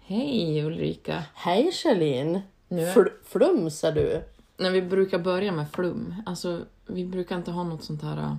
[0.00, 1.22] Hej Ulrika!
[1.34, 2.42] Hej Charlene!
[2.68, 4.22] Nu är- Fl- flumsar du?
[4.56, 8.36] När vi brukar börja med flum, alltså vi brukar inte ha något sånt här...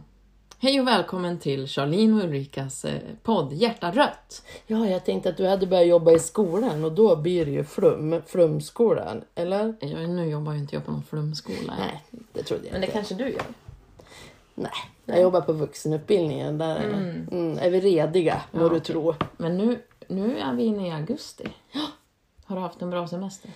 [0.64, 4.44] Hej och välkommen till Charlene och Ulrikas eh, podd Hjärta rött.
[4.68, 7.64] Ja, jag tänkte att du hade börjat jobba i skolan och då blir det ju
[7.64, 9.76] flum, flumskolan, eller?
[9.80, 11.74] Jag, nu jobbar ju inte jag på någon flumskola.
[11.80, 12.04] Nej,
[12.34, 12.98] det trodde jag Men det inte.
[12.98, 13.44] kanske du gör?
[14.56, 14.72] Nej,
[15.06, 16.58] jag jobbar på vuxenutbildningen.
[16.58, 16.90] Där är-
[17.32, 19.14] mm, är vi rediga, må Ja, du tro.
[19.38, 21.48] Men nu, nu är vi inne i augusti.
[22.46, 23.52] Har du haft en bra semester?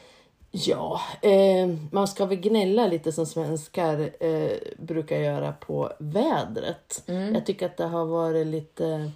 [0.58, 7.04] Ja, eh, man ska väl gnälla lite som svenskar eh, brukar göra på vädret.
[7.34, 9.12] Jag tycker att det har varit lite...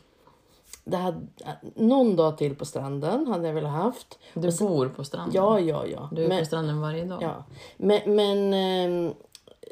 [0.83, 1.27] Det hade,
[1.75, 4.19] någon dag till på stranden hade jag väl haft.
[4.33, 5.35] Du bor på stranden?
[5.35, 6.09] Ja, ja, ja.
[6.11, 7.23] Du är Men- på stranden varje dag?
[7.23, 7.43] Ja,
[7.77, 9.13] men, men ehm,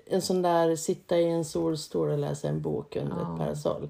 [0.05, 3.89] en sån där sitta i en solstol och läsa en bok under ett parasoll.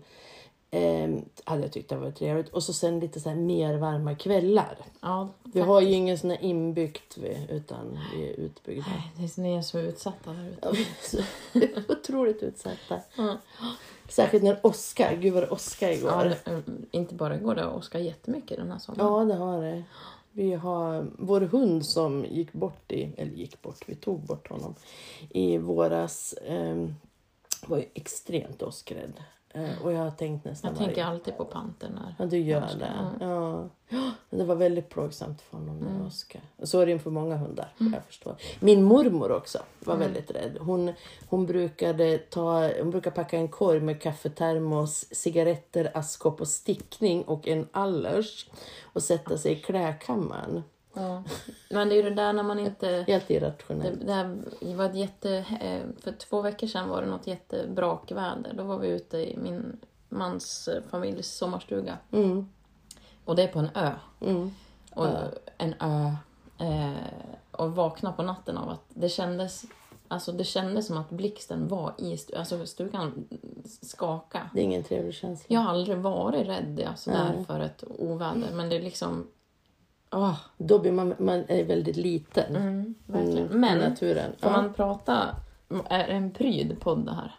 [0.71, 2.49] Ehm, hade jag tyckt det var trevligt.
[2.49, 4.77] Och så sen lite så mer varma kvällar.
[5.01, 8.83] ja Vi har ju ingen sån här inbyggt vi, utan vi är utbyggda.
[8.83, 9.37] faktiskt.
[9.37, 10.59] Ni är så utsatta där ute.
[10.61, 11.17] Ja, vi är så
[11.93, 12.99] otroligt utsatta.
[13.17, 13.37] Ja.
[14.09, 16.11] Särskilt när Oskar, gud vad det åskade igår.
[16.11, 16.59] Ja, Ja, det, eh,
[16.91, 19.27] inte bara igår, det har Oskar jättemycket den här sommaren.
[19.27, 19.83] det har det.
[20.31, 24.75] Vi har vår hund som gick bort i, eller gick bort, vi tog bort honom
[25.29, 26.35] i våras.
[26.47, 26.95] ehm,
[27.67, 29.13] var ju extremt åskrädd.
[29.57, 32.15] Eh, och jag har tänkt nästan Jag tänker varje- alltid på Panter när...
[32.19, 32.93] Ja, du gör det.
[33.19, 33.69] Ja.
[33.89, 35.97] Ja, det var väldigt plågsamt för honom Mm.
[35.97, 36.41] när Oskar.
[36.63, 37.73] Så är det ju för många hundar.
[37.77, 38.35] Jag förstår.
[38.59, 40.07] Min mormor också var Mm.
[40.07, 40.57] väldigt rädd.
[40.59, 40.93] Hon,
[41.29, 47.47] hon, brukade ta, hon brukar packa en korg med kaffetermos, cigaretter, askkopp och stickning och
[47.47, 48.49] en allers
[48.83, 50.63] och sätta sig i klädkammaren.
[50.97, 51.23] Ja.
[51.69, 53.03] Men det är ju det där när man inte...
[53.07, 54.05] Helt Det, irrationellt.
[54.07, 54.37] det här
[54.75, 55.37] var ett jätte...
[55.61, 58.53] eh, För två veckor sedan var det något jättebrakväder.
[58.53, 59.77] Då var vi ute i min
[60.09, 61.97] mans eh, familjs sommarstuga.
[62.11, 62.49] Mm,
[63.25, 63.91] Och det är på en ö.
[64.21, 64.51] mm.
[64.93, 65.07] Och
[65.57, 66.11] en ö.
[66.59, 66.91] Eh,
[67.51, 69.65] och vakna på natten av att det kändes...
[70.09, 72.39] Alltså det kändes som att blixten var i stugan.
[72.39, 73.27] Alltså stugan
[73.81, 74.49] skaka.
[74.53, 75.45] Det är ingen trevlig känsla.
[75.49, 78.51] Jag har aldrig varit rädd alltså, där för ett oväder.
[78.53, 79.27] Men det är liksom...
[80.11, 82.55] Åh, Då blir man, man är väldigt liten.
[82.55, 83.47] mm, verkligen.
[83.47, 84.31] Mm, Men i naturen.
[84.39, 84.61] Får Ja.
[84.61, 85.35] man prata...
[85.89, 87.35] Är det en pryd podd det här?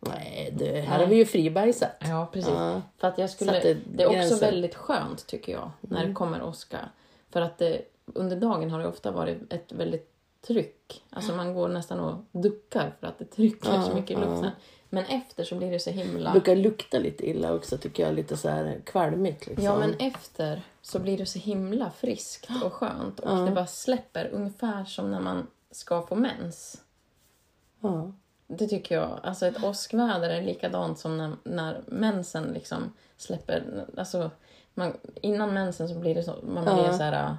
[0.00, 1.90] Nej, det, här har vi ju fribajsat.
[2.00, 2.52] Ja, precis.
[2.56, 2.82] Ja.
[2.98, 4.40] För att jag skulle, Satte det är också gränser.
[4.50, 6.90] väldigt skönt tycker jag, när det kommer Oskar.
[7.30, 7.82] För att det,
[8.14, 10.09] under dagen har det ofta varit ett väldigt
[10.46, 11.04] tryck.
[11.10, 14.20] Alltså man går nästan och duckar för att det trycker Ja, så mycket i ja.
[14.20, 14.50] luften.
[14.92, 16.32] Men efter så blir det så himla...
[16.32, 18.14] brukar lukta lite illa också tycker jag.
[18.14, 19.64] Lite så här kvalmigt liksom.
[19.64, 23.20] Ja, men efter så blir det så himla friskt och skönt.
[23.20, 26.82] Och det bara släpper, ungefär som när man ska få mens.
[27.80, 28.12] Ja.
[28.46, 29.20] Det tycker jag.
[29.22, 33.84] Alltså ett åskväder är likadant som när, när mensen liksom släpper.
[33.96, 34.30] Alltså,
[34.74, 34.92] man,
[35.22, 36.96] innan mensen så blir det så, man blir Ja.
[36.96, 37.34] så här äh,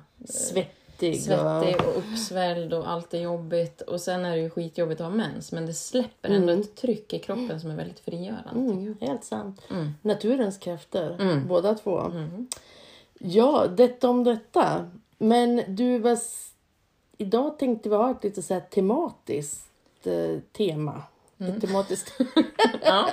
[1.02, 1.24] Svettig.
[1.24, 3.82] svettig Och, och uppsvälld och allt är jobbigt.
[3.82, 5.52] Och sen är det ju skitjobbigt att ha mens.
[5.52, 8.50] Men det släpper ändå ett tryck i kroppen som är väldigt frigörande.
[8.74, 9.62] mm, helt sant.
[9.72, 9.92] Mm.
[10.02, 11.48] Naturens krafter, Mm.
[11.48, 12.00] båda två.
[12.00, 12.48] Mm.
[13.20, 14.90] Ja, detta om detta.
[15.18, 16.52] Men du, vad, s-
[17.18, 21.04] idag tänkte vi ha ett lite så tematiskt eh, tema.
[21.40, 21.60] Mm.
[21.62, 22.14] Tematiskt
[22.84, 23.10] Ja,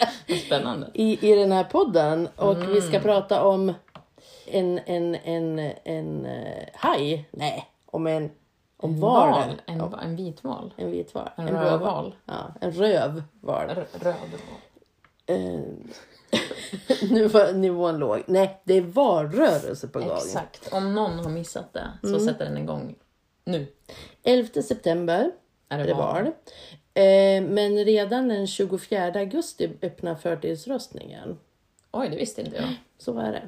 [0.46, 0.90] spännande.
[0.94, 2.28] i, i den här podden.
[2.36, 2.80] Och vi Mm.
[2.80, 3.72] ska prata om
[4.46, 7.28] en, en, en, en uh, haj.
[7.30, 8.30] Nej, om en
[8.76, 9.30] om Val.
[9.30, 9.60] valen.
[9.66, 10.74] En, Ja, en vit val.
[10.76, 11.28] en vit val.
[11.36, 12.14] En blå rödval.
[12.26, 13.68] Ja, en rövval.
[13.68, 14.14] Röd val.
[15.26, 15.60] Eh,
[17.10, 18.22] nu var nivån låg.
[18.26, 20.16] Nej, det är valrörelse på gång.
[20.16, 20.72] Exakt.
[20.72, 22.20] Om någon har missat det så Mm.
[22.20, 22.94] sätter den igång
[23.44, 23.66] nu.
[24.22, 25.30] 11 september
[25.68, 26.24] Är det val?
[26.24, 26.26] val.
[26.94, 31.38] Eh, men redan den 24 augusti öppnar förtidsröstningen.
[31.98, 32.68] Oj, det visste inte jag.
[32.98, 33.42] Så är det.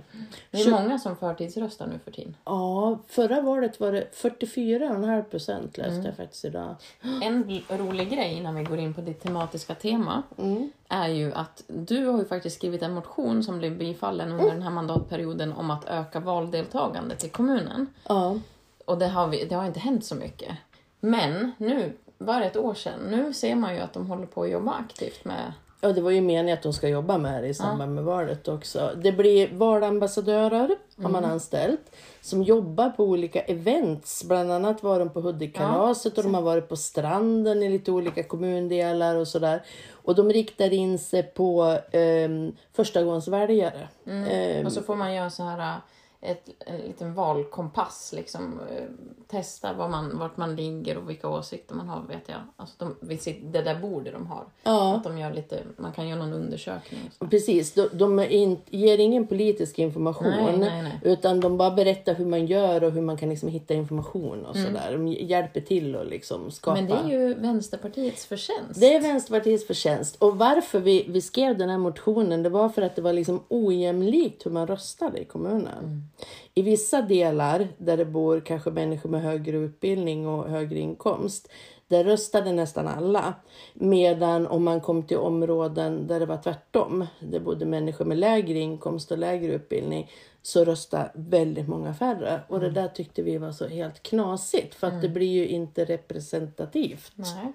[0.50, 2.36] Det är många som förtidsröstar nu för tiden.
[2.44, 6.04] Ja, förra valet var det 44,5 procent läste Mm.
[6.06, 6.74] jag faktiskt idag.
[7.22, 10.70] En rolig grej innan vi går in på ditt tematiska tema Mm.
[10.88, 14.62] är ju att du har ju faktiskt skrivit en motion som blev bifallen under den
[14.62, 17.86] här mandatperioden om att öka valdeltagandet i kommunen.
[18.08, 18.38] Ja,
[18.84, 20.56] Och det har, vi, det har inte hänt så mycket.
[21.00, 24.42] Men nu, var det ett år sedan, nu ser man ju att de håller på
[24.42, 25.52] att jobba aktivt med...
[25.80, 28.48] ja, det var ju meningen att de ska jobba med det i samband med valet
[28.48, 28.90] också.
[29.02, 30.68] Det blir valambassadörer
[31.02, 31.30] har man Mm.
[31.30, 31.80] anställt
[32.20, 34.24] som jobbar på olika events.
[34.24, 38.22] Bland annat var de på Hudikkalaset och de har varit på stranden i lite olika
[38.22, 39.62] kommundelar och sådär.
[40.04, 43.88] Och de riktar in sig på um, förstagångsväljare.
[44.06, 45.76] Ehm, Och så får man göra så här
[46.22, 48.12] ett, en liten valkompass.
[48.16, 48.84] Liksom, eh,
[49.28, 52.38] testa var man, vart man ligger och vilka åsikter man har, vet jag.
[52.56, 54.44] Alltså de, vid sitt, det där bordet de har.
[54.62, 54.94] Ja.
[54.96, 57.10] Att de gör lite, man kan göra någon undersökning.
[57.30, 60.28] Precis, de, de in, ger ingen politisk information.
[60.30, 61.00] Nej, nej, nej.
[61.02, 64.56] Utan de bara berättar hur man gör och hur man kan liksom hitta information och
[64.56, 64.66] Mm.
[64.66, 64.92] sådär.
[64.92, 66.74] De hjälper till att liksom skapa.
[66.80, 68.80] Men det är ju Vänsterpartiets förtjänst.
[68.80, 70.16] Det är Vänsterpartiets förtjänst.
[70.16, 73.40] Och varför vi, vi skrev den här motionen det var för att det var liksom
[73.48, 76.09] ojämlikt hur man röstade i kommunen.
[76.54, 81.48] I vissa delar där det bor kanske människor med högre utbildning och högre inkomst
[81.90, 83.34] där röstade nästan alla.
[83.74, 88.58] Medan om man kom till områden där det var tvärtom, där bodde människor med lägre
[88.58, 90.10] inkomst och lägre utbildning,
[90.42, 92.40] så röstade väldigt många färre.
[92.48, 95.84] Och det där tyckte vi var så helt knasigt, för att det blir ju inte
[95.84, 97.12] representativt.
[97.14, 97.52] Nej.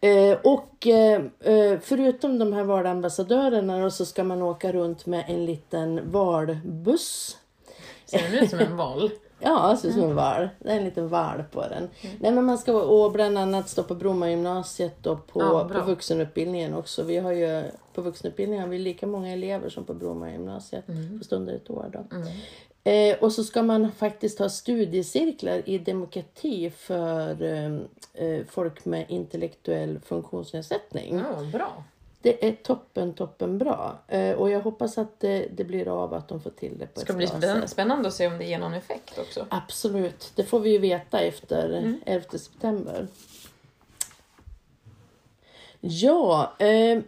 [0.00, 5.24] Eh, och eh, eh, förutom de här valambassadörerna då, så ska man åka runt med
[5.28, 7.38] en liten valbuss.
[8.12, 9.10] Ser den ut som en val?
[9.44, 10.48] Ja, ser ut som en val.
[10.58, 11.88] Det är en liten val på den.
[12.20, 15.80] Nej, men man ska och bland annat stå på Bromma gymnasiet och på, Ja, på
[15.80, 17.02] vuxenutbildningen också.
[17.02, 17.62] Vi har ju
[17.94, 20.84] på vuxenutbildningen har vi lika många elever som på Bromma gymnasiet.
[21.18, 22.04] Fast under ett år då.
[22.90, 27.74] Eh, och så ska man faktiskt ha studiecirklar i demokrati för eh,
[28.26, 31.18] eh, folk med intellektuell funktionsnedsättning.
[31.18, 31.84] Ja, bra.
[32.22, 33.98] Det är toppen, toppen bra.
[34.08, 36.92] Eh, och jag hoppas att det, det blir av att de får till det på
[36.94, 37.70] Det ett ska bli bra spänn- sätt.
[37.70, 39.46] spännande att se om det ger någon effekt också.
[39.50, 42.00] Absolut, det får vi ju veta efter Mm.
[42.06, 43.06] 11 september.
[45.80, 47.00] Ja, eh,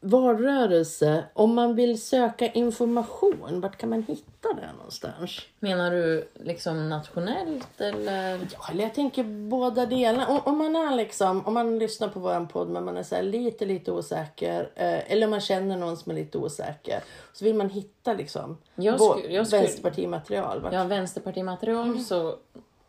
[0.00, 1.24] valrörelse.
[1.32, 5.40] Om man vill söka information, vart kan man hitta det någonstans?
[5.60, 8.30] Menar du liksom nationellt eller?
[8.52, 10.26] Ja, eller jag tänker båda delarna.
[10.26, 13.22] Om, om man är liksom, om man lyssnar på våran podd men man är så
[13.22, 14.70] lite, lite osäker.
[14.74, 17.00] Eh, eller om man känner någon som är lite osäker.
[17.32, 20.60] Så vill man hitta liksom Jag skulle- jag skulle- vänsterpartimaterial.
[20.60, 22.36] Vart- Ja, vänsterpartimaterial så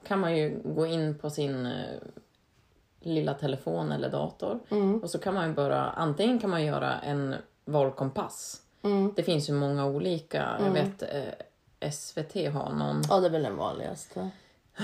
[0.08, 1.72] kan man ju gå in på sin eh,
[3.02, 4.60] lilla telefon eller dator.
[5.04, 7.36] Och så kan man ju bara, antingen kan man göra en
[7.66, 8.62] valkompass.
[9.16, 13.02] Det finns ju många olika, jag vet eh, SVT har någon.
[13.10, 14.30] Ja, det är väl den vanligaste.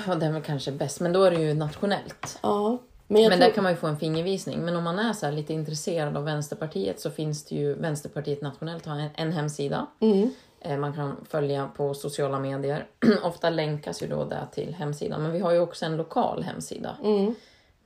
[0.08, 2.40] Ja, den är väl kanske bäst, men då är det ju nationellt.
[2.44, 2.78] Ja.
[3.08, 3.40] Men Men tror...
[3.40, 4.66] där kan man ju få en fingervisning.
[4.66, 8.86] Men om man är så lite intresserad av Vänsterpartiet så finns det ju Vänsterpartiet nationellt
[8.86, 9.88] har en, en hemsida.
[10.00, 10.30] Mm.
[10.62, 12.88] Eh, Man kan följa på sociala medier.
[13.24, 15.22] Ofta länkas ju då där till hemsidan.
[15.22, 16.98] Men vi har ju också en lokal hemsida.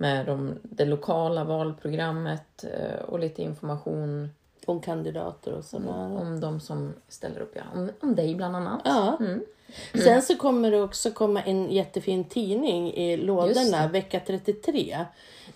[0.01, 4.29] Med de, det lokala valprogrammet eh, och lite information
[4.65, 5.89] Om kandidater och sådär.
[6.21, 7.53] om de som ställer upp.
[7.55, 7.61] Ja.
[7.73, 8.81] Om, om dig bland annat.
[8.85, 9.17] Ja.
[9.19, 9.41] Mm.
[10.03, 13.87] Sen så kommer det också komma en jättefin tidning i lådorna.
[13.87, 15.05] Vecka 33.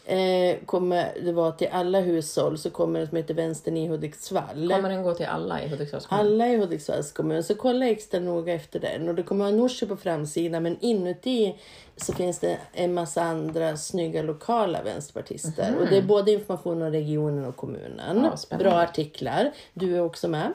[0.05, 4.71] Eh, kommer det vara till alla hushåll så kommer det som heter Vänstern i Hudiksvall.
[4.71, 6.25] Kommer den gå till alla i Hudiksvalls kommun?
[6.25, 7.43] Alla i Hudiksvalls kommun.
[7.43, 9.09] Så kolla extra noga efter den.
[9.09, 11.55] Och det kommer vara Norsjö på framsidan men inuti
[11.97, 15.75] så finns det en massa andra snygga lokala vänsterpartister.
[15.79, 18.29] Och det är både information om regionen och kommunen.
[18.49, 18.57] Ja.
[18.57, 19.51] Bra artiklar.
[19.73, 20.53] Du är också med.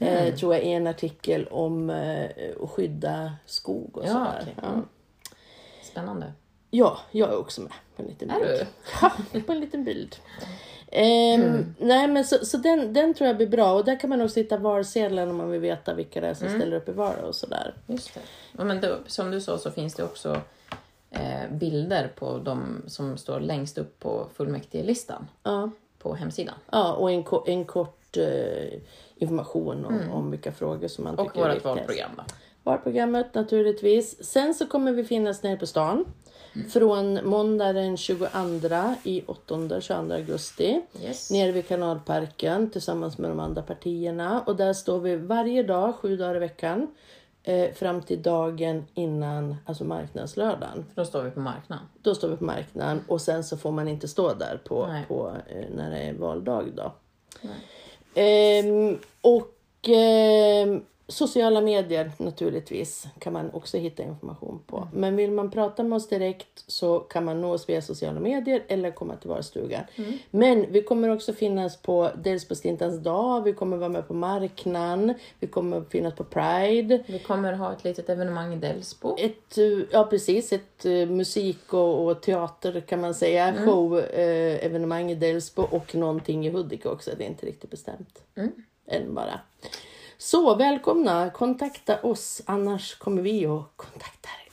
[0.00, 0.08] Mhm.
[0.08, 2.30] Eh, tror jag en artikel om eh,
[2.62, 4.38] att skydda skog och Ja, sådär.
[4.42, 4.54] okej.
[4.62, 4.68] Ja.
[4.68, 4.86] Mm.
[5.82, 6.32] Spännande.
[6.70, 8.50] ja, jag är också med på en liten Är bild.
[8.58, 8.66] du?
[9.02, 9.12] Ja,
[9.46, 10.16] på en liten bild.
[10.92, 14.20] Ehm, Nej men så, så den, den tror jag blir bra och där kan man
[14.20, 17.14] också hitta valsedlar om man vill veta vilka det är som ställer upp i val
[17.24, 17.74] och sådär.
[17.86, 18.20] Just det.
[18.58, 20.40] Ja, men då, som du sa så finns det också
[21.10, 26.54] eh, bilder på de som står längst upp på fullmäktigelistan Ja, på hemsidan.
[26.72, 28.78] ja och en, en kort eh,
[29.16, 31.26] information om, om vilka frågor som man Mm.
[31.26, 31.78] Och tycker är vårt viktigast.
[31.78, 32.10] valprogram.
[32.16, 32.22] Då.
[32.62, 34.24] Valprogrammet naturligtvis.
[34.24, 36.04] Sen så kommer vi finnas nere på stan.
[36.72, 38.26] Från måndag den 22
[39.02, 40.82] i 8 22 augusti.
[41.02, 41.30] Yes.
[41.30, 44.40] Nere vid kanalparken tillsammans med de andra partierna.
[44.46, 46.86] Och där står vi varje dag, sju dagar i veckan.
[47.42, 50.84] Eh, fram till dagen innan, alltså marknadslördagen.
[50.94, 51.84] För då står vi på marknaden.
[52.02, 55.04] Då står vi på marknaden och sen så får man inte stå där på, Nej.
[55.08, 56.64] på, eh, när det är valdag.
[56.76, 56.92] Då.
[57.42, 57.52] Nej.
[58.18, 64.76] Ehm, och ehm, sociala medier naturligtvis kan man också hitta information på.
[64.76, 64.88] Mm.
[64.92, 68.62] Men vill man prata med oss direkt så kan man nå oss via sociala medier
[68.68, 69.82] eller komma till valstugan.
[69.96, 70.12] Mm.
[70.30, 74.14] Men vi kommer också finnas på dels på Stintans dag, vi kommer vara med på
[74.14, 77.02] marknaden, vi kommer finnas på Pride.
[77.06, 79.16] Vi kommer ha ett litet evenemang i Delsbo.
[79.18, 79.58] Ett,
[79.90, 83.48] ja precis, ett eh, musik och, och teater kan man säga.
[83.48, 83.64] Mm.
[83.64, 87.10] Show, eh, evenemang i Delsbo och någonting i Hudik också.
[87.18, 88.22] Det är inte riktigt bestämt.
[88.34, 88.52] Mm.
[88.86, 89.40] Än bara.
[90.18, 94.46] Så välkomna, kontakta oss annars kommer vi att kontakta er.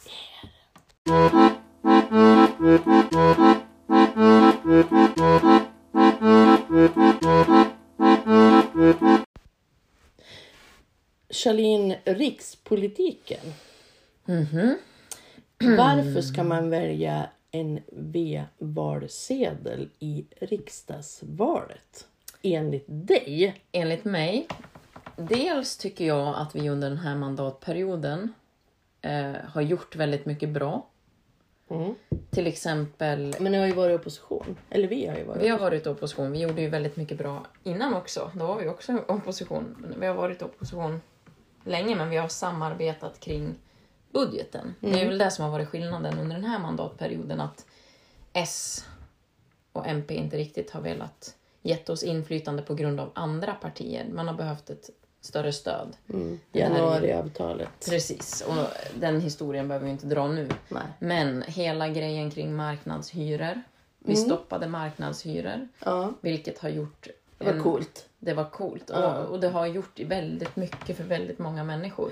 [11.29, 13.53] Charlene, rikspolitiken.
[14.25, 14.77] Mhm.
[15.77, 22.07] Varför ska man välja en V-valsedel i riksdagsvalet?
[22.41, 23.61] Enligt dig?
[23.71, 24.47] Enligt mig,
[25.15, 28.33] dels tycker jag att vi under den här mandatperioden
[29.01, 30.87] eh, har gjort väldigt mycket bra.
[31.69, 31.95] Mm.
[32.29, 34.57] Till exempel, Men ni har ju varit i opposition.
[34.69, 36.31] Eller vi har ju varit vi har varit i opposition.
[36.31, 38.31] Vi gjorde ju väldigt mycket bra innan också.
[38.35, 39.95] Då var vi också i opposition.
[39.99, 41.01] Vi har varit i opposition
[41.63, 43.55] länge, men vi har samarbetat kring
[44.11, 44.75] budgeten.
[44.79, 47.41] Det är väl det som har varit skillnaden under den här mandatperioden.
[47.41, 47.65] Att
[48.33, 48.85] S
[49.71, 54.05] och MP inte riktigt har velat gett oss inflytande på grund av andra partier.
[54.13, 54.89] Man har behövt ett
[55.25, 55.97] större stöd.
[56.09, 56.39] mm.
[56.51, 57.69] Januariavtalet.
[57.89, 58.55] Precis, och
[58.99, 60.49] den historien behöver vi inte dra nu.
[60.69, 60.83] Nej.
[60.99, 63.61] Men hela grejen kring marknadshyror.
[63.99, 67.07] Vi stoppade marknadshyror, Ja, vilket har gjort...
[67.37, 68.09] det var en- coolt.
[68.19, 68.89] Det var coolt.
[68.93, 69.17] Ja.
[69.17, 72.11] Och, och det har gjort väldigt mycket för väldigt många människor.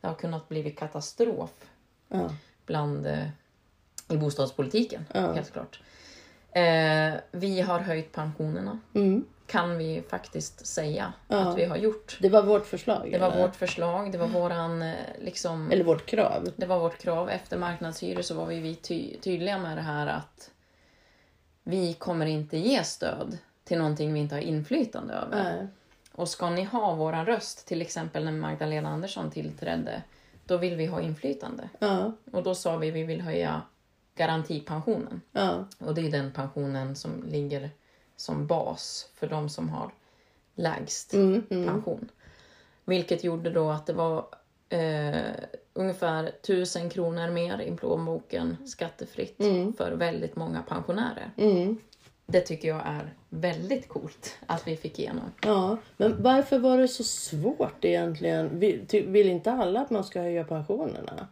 [0.00, 1.50] Det har kunnat bli katastrof
[2.08, 2.30] Ja.
[2.66, 3.26] bland, eh,
[4.08, 5.80] i bostadspolitiken, helt klart.
[6.52, 9.24] Eh, vi har höjt pensionerna, Mm.
[9.50, 11.36] Kan vi faktiskt säga Ja.
[11.36, 12.18] att vi har gjort.
[12.20, 13.08] Det var vårt förslag.
[13.12, 13.42] Det var eller?
[13.46, 15.70] vårt förslag, det var våran eh, liksom...
[15.70, 16.48] Eller vårt krav.
[16.56, 17.30] Det var vårt krav.
[17.30, 20.50] Efter marknadshyror så var vi, vi ty tydliga med det här att
[21.62, 25.44] vi kommer inte ge stöd till någonting vi inte har inflytande över.
[25.44, 25.66] Nej.
[26.12, 30.02] Och ska ni ha våran röst, till exempel när Magdalena Andersson tillträdde,
[30.46, 31.68] då vill vi ha inflytande.
[31.78, 33.62] Ja, Och då sa vi vi vill höja
[34.14, 35.20] garantipensionen.
[35.32, 37.70] ja, Och det är den pensionen som ligger
[38.20, 39.90] som bas för de som har
[40.54, 41.68] lägst mm, mm.
[41.68, 42.08] pension.
[42.84, 44.26] Vilket gjorde då att det var
[44.68, 45.32] eh,
[45.72, 49.72] ungefär 1000 kronor mer i plånboken skattefritt Mm.
[49.72, 51.30] för väldigt många pensionärer.
[51.36, 51.78] Mm.
[52.26, 55.32] Det tycker jag är väldigt coolt att vi fick igenom.
[55.42, 58.58] Ja, men varför var det så svårt egentligen?
[58.90, 61.28] Vill inte alla att man ska höja pensionerna?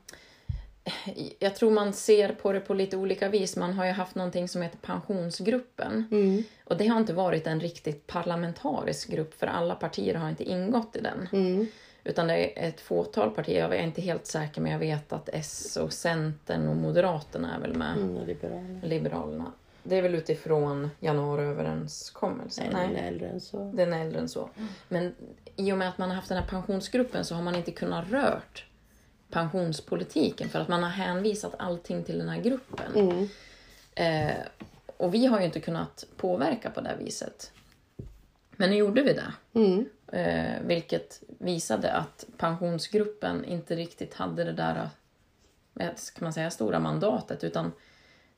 [1.38, 3.56] Jag tror man ser på det på lite olika vis.
[3.56, 6.08] Man har ju haft någonting som heter Pensionsgruppen.
[6.10, 6.42] Mm.
[6.64, 10.96] Och det har inte varit en riktigt parlamentarisk grupp för alla partier har inte ingått
[10.96, 11.28] i den.
[11.32, 11.66] Mm.
[12.04, 13.60] Utan det är ett fåtal partier.
[13.60, 17.60] Jag är inte helt säker men jag vet att S och Centern och Moderaterna är
[17.60, 17.96] väl med.
[17.96, 18.80] Mm, liberaler.
[18.82, 19.52] Liberalerna.
[19.82, 22.66] Det är väl utifrån januariöverenskommelsen?
[22.72, 23.72] Nej, den är äldre än så.
[23.74, 24.50] den är äldre än så.
[24.88, 25.14] Men
[25.56, 28.10] i och med att man har haft den här pensionsgruppen så har man inte kunnat
[28.10, 28.64] rört
[29.30, 32.94] pensionspolitiken för att man har hänvisat allting till den här gruppen.
[32.94, 33.28] Mm.
[33.94, 34.36] Eh,
[34.96, 37.52] och vi har ju inte kunnat påverka på det viset.
[38.56, 39.32] Men nu gjorde vi det.
[39.60, 39.88] Mm.
[40.12, 44.88] Eh, vilket visade att pensionsgruppen inte riktigt hade det där
[45.80, 47.44] eh, ska man säga, stora mandatet.
[47.44, 47.72] Utan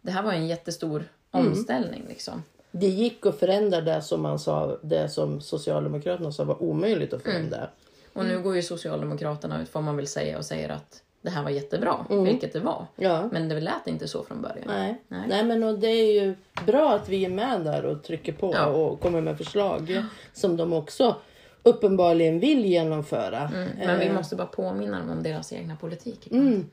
[0.00, 2.04] det här var en jättestor omställning.
[2.08, 2.42] Liksom.
[2.70, 7.22] Det gick att förändra det som man sa, det som Socialdemokraterna sa var omöjligt att
[7.22, 7.68] förändra.
[8.12, 11.42] Och nu går ju Socialdemokraterna ut, får man väl säga, och säger att det här
[11.42, 12.06] var jättebra.
[12.08, 12.86] Vilket det var.
[12.96, 13.28] Ja.
[13.32, 14.64] Men det lät inte så från början.
[14.66, 15.00] Nej.
[15.08, 15.22] Nej.
[15.28, 15.44] Nej.
[15.44, 16.34] men och det är ju
[16.66, 18.66] bra att vi är med där och trycker på Ja.
[18.66, 21.16] och kommer med förslag som de också
[21.62, 23.50] uppenbarligen vill genomföra.
[23.78, 26.28] Men vi Eh, måste bara påminna dem om deras egna politik.
[26.30, 26.70] Mm.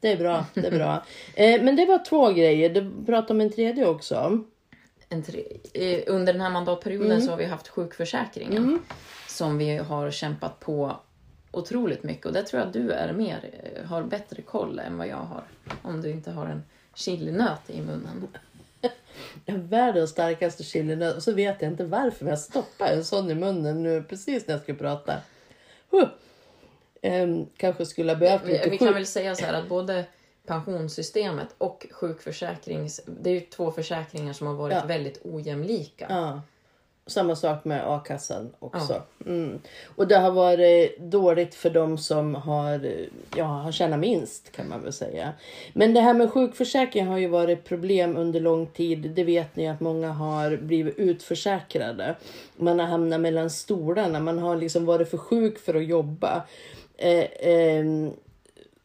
[0.00, 0.44] Det är bra.
[0.54, 1.04] Det är bra.
[1.34, 2.70] Eh, men det var två grejer.
[2.70, 4.40] Du pratade om en tredje också.
[5.08, 5.42] En tre,
[5.74, 7.22] eh, under den här mandatperioden Mm.
[7.22, 8.80] så har vi haft sjukförsäkringen.
[9.36, 10.96] Som vi har kämpat på
[11.50, 12.26] otroligt mycket.
[12.26, 15.44] Och det tror jag du är mer, eh, har bättre koll än vad jag har.
[15.82, 16.62] Om du inte har en
[16.94, 18.28] chilinöt i munnen.
[19.46, 23.34] Världens starkaste chilinöt och så vet jag inte varför men jag stoppade en sån i
[23.34, 25.14] munnen nu precis när jag skulle prata.
[25.90, 26.08] Huh.
[27.02, 29.68] Ehm, kanske skulle ha behövt Vi, lite vi kan sjuk- väl säga så här att
[29.68, 30.04] både
[30.46, 33.00] pensionssystemet och sjukförsäkrings...
[33.06, 34.86] Det är ju två försäkringar som har varit Ja.
[34.86, 36.06] väldigt ojämlika.
[36.08, 36.42] Ja.
[37.08, 39.02] Samma sak med a-kassan också.
[39.26, 39.60] Mm.
[39.96, 42.90] Och det har varit dåligt för de som har,
[43.36, 45.32] ja, har tjänat minst kan man väl säga.
[45.72, 49.10] Men det här med sjukförsäkring har ju varit problem under lång tid.
[49.16, 52.16] Det vet ni att många har blivit utförsäkrade.
[52.56, 54.20] Man har hamnat mellan stolarna.
[54.20, 56.42] Man har liksom varit för sjuk för att jobba.
[56.98, 58.12] Eh, ehm,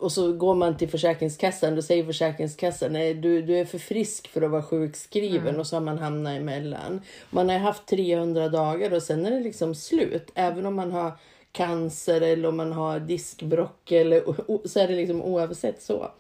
[0.01, 4.27] och så går man till Försäkringskassan och säger Försäkringskassan nej du, du är för frisk
[4.27, 7.01] för att vara sjukskriven och så har man hamnat emellan.
[7.29, 10.31] Man har haft 300 dagar och sen är det liksom slut.
[10.35, 11.11] Även om man har
[11.51, 14.23] cancer eller om man har diskbråck eller
[14.67, 16.11] så är det liksom oavsett så.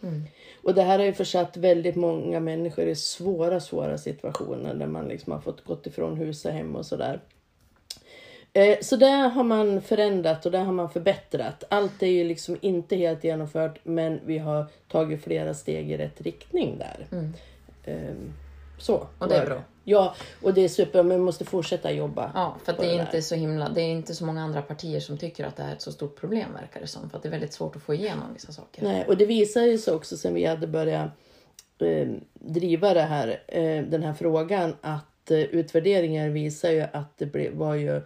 [0.63, 5.07] Och det här har ju försatt väldigt många människor i svåra, svåra situationer där man
[5.07, 7.21] liksom har fått gått ifrån hus och hem och sådär.
[8.53, 11.63] Eh, Så det har man förändrat och det har man förbättrat.
[11.69, 16.21] Allt är ju liksom inte helt genomfört men vi har tagit flera steg i rätt
[16.21, 17.07] riktning där.
[17.11, 17.33] Mm.
[17.83, 18.15] Eh,
[18.77, 19.07] Så.
[19.17, 19.63] Och det är bra.
[19.83, 22.31] Ja, och det är super, men vi måste fortsätta jobba.
[22.35, 23.01] Ja, för det är där.
[23.01, 25.69] inte så himla, det är inte så många andra partier som tycker att det här
[25.69, 27.09] är ett så stort problem verkar det som.
[27.09, 28.83] För att det är väldigt svårt att få igenom vissa saker.
[28.83, 31.09] Nej, och det visar ju sig också sen vi hade börjat
[31.79, 37.25] eh, driva det här, eh, den här frågan att eh, utvärderingar visar ju att det
[37.25, 38.01] ble, var ju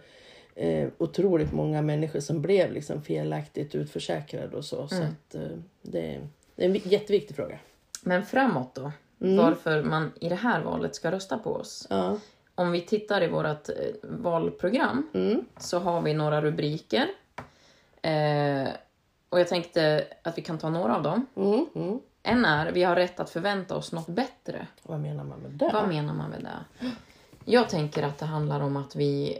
[0.56, 4.88] eh, otroligt många människor som blev liksom felaktigt utförsäkrade och så.
[4.88, 5.40] Så att, eh,
[5.82, 6.20] det,
[6.54, 7.58] det är en vi- jätteviktig fråga.
[8.02, 8.92] Men framåt då?
[9.20, 9.36] Mm.
[9.36, 11.86] Varför man i det här valet ska rösta på oss?
[11.90, 12.18] Ja.
[12.54, 15.44] Om vi tittar i vårt eh, valprogram Mm.
[15.58, 17.06] så har vi några rubriker.
[18.02, 18.68] Eh,
[19.28, 21.26] och jag tänkte att vi kan ta några av dem.
[21.36, 21.66] Mm.
[21.74, 22.00] Mm.
[22.22, 24.66] En är vi har rätt att förvänta oss något bättre.
[24.82, 25.70] Vad menar man med det?
[25.72, 26.86] Vad menar man med det?
[27.44, 29.38] Jag tänker att det handlar om att vi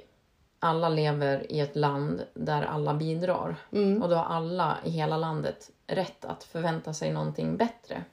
[0.58, 3.56] alla lever i ett land där alla bidrar.
[3.72, 4.02] Mm.
[4.02, 8.04] Och då har alla i hela landet rätt att förvänta sig någonting bättre.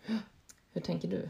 [0.74, 1.30] Hur tänker du?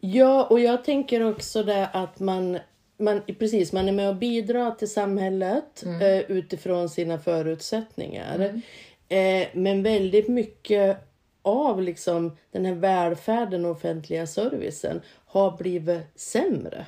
[0.00, 2.58] Ja, och jag tänker också det att man,
[2.96, 8.62] man, precis, man är med och bidrar till samhället eh, utifrån sina förutsättningar.
[9.08, 10.98] Eh, men väldigt mycket
[11.42, 16.86] av liksom, den här välfärden och offentliga servicen har blivit sämre.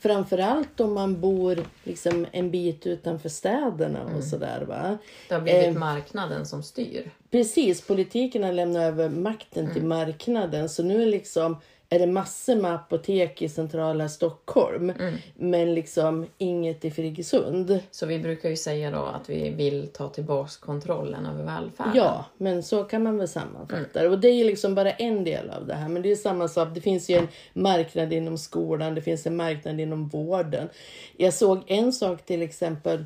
[0.00, 4.64] Framförallt om man bor liksom en bit utanför städerna och sådär.
[4.68, 4.98] Va?
[5.28, 7.10] Det har blivit marknaden som styr.
[7.30, 10.68] Precis, politiken har lämnat över makten till marknaden.
[10.68, 11.56] Så nu är, liksom,
[11.90, 14.92] är det massor med apotek i centrala Stockholm.
[15.34, 17.80] Men liksom inget i Friggesund.
[17.90, 21.92] Så vi brukar ju säga då att vi vill ta tillbaks kontrollen över välfärden.
[21.96, 24.08] Ja, men så kan man väl sammanfatta det.
[24.08, 25.88] Och det är liksom bara en del av det här.
[25.88, 26.68] Men det är samma sak.
[26.74, 28.94] Det finns ju en marknad inom skolan.
[28.94, 30.68] Det finns en marknad inom vården.
[31.16, 33.04] Jag såg en sak till exempel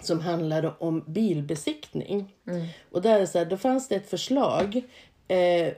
[0.00, 2.34] som handlade om bilbesiktning.
[2.90, 4.82] Och där är så här, då fanns det ett förslag
[5.28, 5.72] eh,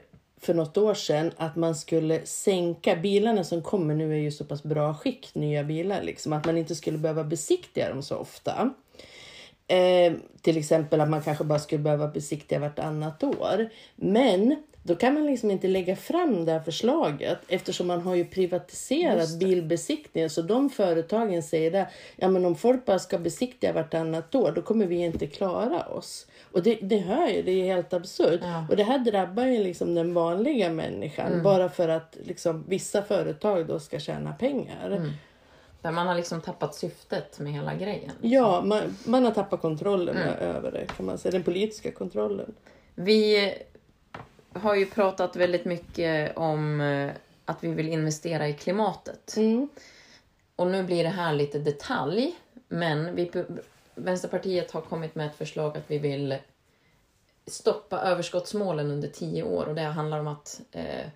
[0.45, 4.45] för något år sedan att man skulle sänka bilarna som kommer nu är ju så
[4.45, 8.73] pass bra skick, nya bilar, liksom, att man inte skulle behöva besiktiga dem så ofta.
[9.67, 13.69] Eh, till exempel att man kanske bara skulle behöva besiktiga vartannat år.
[13.95, 18.25] Men då kan man liksom inte lägga fram det här förslaget eftersom man har ju
[18.25, 20.29] privatiserat bilbesiktningen.
[20.29, 24.61] Så de företagen säger det, ja men om folk bara ska besiktiga vartannat år då
[24.61, 26.27] kommer vi inte klara oss.
[26.51, 28.39] Och det, det hör ju, det är helt absurt.
[28.43, 28.65] Ja.
[28.69, 33.67] Och det här drabbar ju liksom den vanliga människan bara för att liksom vissa företag
[33.67, 35.11] då ska tjäna pengar.
[35.81, 38.11] Där man har liksom tappat syftet med hela grejen.
[38.21, 42.53] Ja, man, man har tappat kontrollen över det kan man säga, den politiska kontrollen.
[42.95, 43.53] Vi
[44.53, 47.11] har ju pratat väldigt mycket om eh,
[47.45, 49.37] att vi vill investera i klimatet.
[49.37, 49.69] Mm.
[50.55, 52.35] Och nu blir det här lite detalj,
[52.67, 53.31] men vi,
[53.95, 56.37] Vänsterpartiet har kommit med ett förslag att vi vill
[57.47, 61.07] stoppa överskottsmålen under tio år och det handlar om att eh,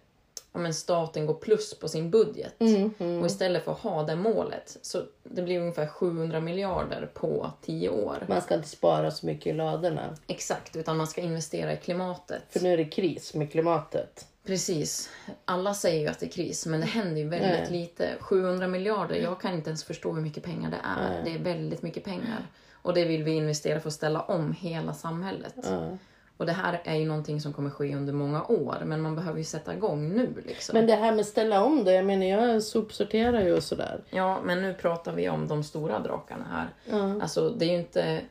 [0.54, 2.56] ja, men staten går plus på sin budget.
[2.60, 7.52] Mm, Och istället för att ha det målet, så det blir ungefär 700 miljarder på
[7.62, 8.26] tio år.
[8.30, 10.16] Man ska inte spara så mycket i ladorna.
[10.28, 12.42] Exakt, utan man ska investera i klimatet.
[12.50, 14.28] För nu är det kris med klimatet.
[14.46, 15.10] Precis.
[15.46, 17.82] Alla säger ju att det är kris, men det händer ju väldigt Nej.
[17.82, 18.10] lite.
[18.20, 21.24] 700 miljarder, jag kan inte ens förstå hur mycket pengar det är.
[21.24, 22.48] Det är väldigt mycket pengar.
[22.82, 25.56] Och det vill vi investera för att ställa om hela samhället.
[25.64, 25.98] Ja.
[26.38, 29.38] Och det här är ju någonting som kommer ske under många år, men man behöver
[29.38, 30.74] ju sätta igång nu liksom.
[30.74, 34.04] Men det här med ställa om det, jag menar jag sopsorterar ju och sådär.
[34.10, 36.70] Ja, men nu pratar vi om de stora drakarna här.
[36.98, 37.22] Ja.
[37.22, 38.22] Alltså, det är ju inte...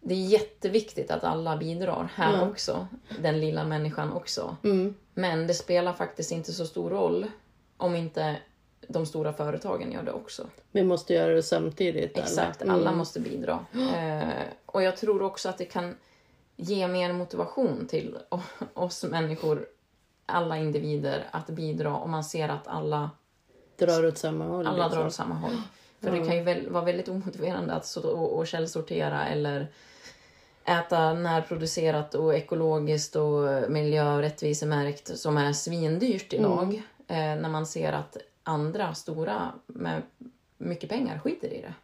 [0.00, 2.48] Det är jätteviktigt att alla bidrar här Ja.
[2.48, 2.86] också.
[3.20, 4.56] Den lilla människan också.
[4.64, 4.94] Mm.
[5.14, 7.26] Men det spelar faktiskt inte så stor roll
[7.76, 8.36] om inte
[8.88, 10.46] de stora företagen gör det också.
[10.72, 12.16] Vi måste göra det samtidigt.
[12.16, 12.24] alla.
[12.24, 12.74] Exakt, Mm.
[12.74, 13.58] alla måste bidra.
[13.72, 14.28] Eh,
[14.66, 15.94] och jag tror också att det kan
[16.60, 18.18] ge mer motivation till
[18.74, 19.66] oss människor,
[20.26, 23.10] alla individer, att bidra om man ser att alla,
[23.78, 24.66] Drar åt samma håll.
[24.66, 24.98] alla liksom.
[24.98, 25.62] drar åt samma håll.
[26.00, 29.66] För det kan ju väl, vara väldigt omotiverande att så, och, och källsortera eller
[30.64, 36.82] äta närproducerat och ekologiskt och miljö och rättvisemärkt som är svindyrt idag.
[37.08, 40.02] Eh, när man ser att andra stora med
[40.58, 41.74] mycket pengar skiter i det.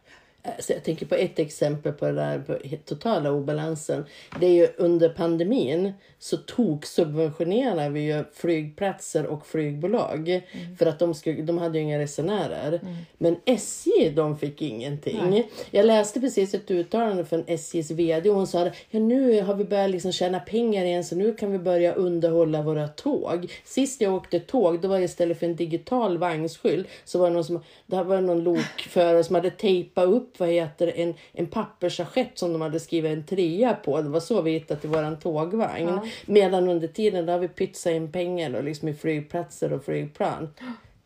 [0.45, 4.05] Alltså jag tänker på ett exempel på den där totala obalansen.
[4.39, 10.41] Det är ju under pandemin så tog subventionerar vi ju flygplatser och flygbolag.
[10.79, 12.79] För att de, skulle, de hade ju inga resenärer.
[13.17, 15.43] Men SJ de fick ingenting.
[15.71, 19.65] Jag läste precis ett uttalande från SJs VD och hon sa ja, nu har vi
[19.65, 23.51] börjat liksom tjäna pengar igen så nu kan vi börja underhålla våra tåg.
[23.63, 27.33] Sist jag åkte tåg då var det istället för en digital vagnsskylt så var det
[27.33, 31.47] någon, som, det var någon lokförare som hade tejpat upp upp vad heter en, en
[31.47, 34.01] pappersassiett som de hade skrivit en trea på.
[34.01, 35.87] Det var så vi hittade till våran tågvagn.
[35.87, 36.05] Ja.
[36.25, 40.49] Medan under tiden då har vi pytsat in pengar och liksom i flygplatser och flygplan.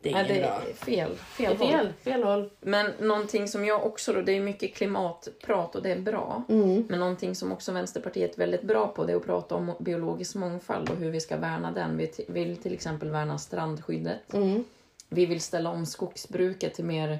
[0.01, 1.11] Det är Ja, det är fel.
[1.37, 1.69] Det är Fel, håll.
[1.69, 2.49] fel, fel håll.
[2.61, 6.43] Men någonting som jag också då, det är mycket klimatprat och det är bra.
[6.49, 6.85] Mm.
[6.89, 10.35] Men någonting som också Vänsterpartiet är väldigt bra på det är att prata om biologisk
[10.35, 11.97] mångfald och hur vi ska värna den.
[11.97, 14.33] Vi vill till exempel värna strandskyddet.
[14.33, 14.63] Mm.
[15.09, 17.19] Vi vill ställa om skogsbruket till mer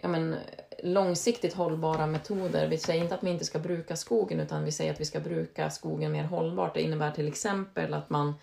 [0.00, 0.36] ja, men,
[0.82, 2.68] långsiktigt hållbara metoder.
[2.68, 5.20] Vi säger inte att vi inte ska bruka skogen utan vi säger att vi ska
[5.20, 6.74] bruka skogen mer hållbart.
[6.74, 8.34] Det innebär till exempel att man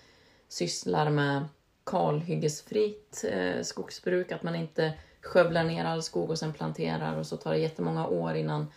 [0.48, 1.46] sysslar med
[1.84, 7.38] kalhyggesfritt eh, skogsbruk, att man inte skövlar ner all skog och sen planterar och så
[7.38, 8.68] tar det jättemånga år innan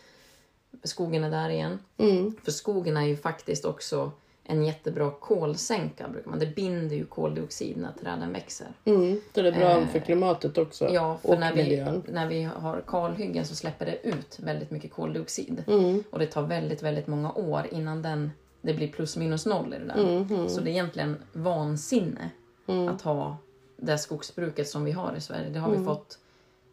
[0.85, 1.79] skogen är där igen.
[1.97, 2.37] Mm.
[2.45, 4.13] För skogen är ju faktiskt också
[4.51, 6.09] en jättebra kolsänka.
[6.09, 6.39] Brukar man.
[6.39, 8.67] Det binder ju koldioxid när träden växer.
[8.85, 9.21] Mm.
[9.33, 10.89] Det är bra Eh, för klimatet också.
[10.89, 14.93] Ja, för och när vi, när vi har kalhyggen så släpper det ut väldigt mycket
[14.93, 15.65] koldioxid.
[15.67, 16.05] Mm.
[16.11, 18.31] Och det tar väldigt, väldigt många år innan den,
[18.61, 20.17] det blir plus minus noll i det där.
[20.31, 20.49] Mm.
[20.49, 22.31] Så det är egentligen vansinne
[22.91, 23.37] att ha
[23.77, 25.49] det skogsbruket som vi har i Sverige.
[25.51, 25.81] Det har Mm.
[25.81, 26.19] vi fått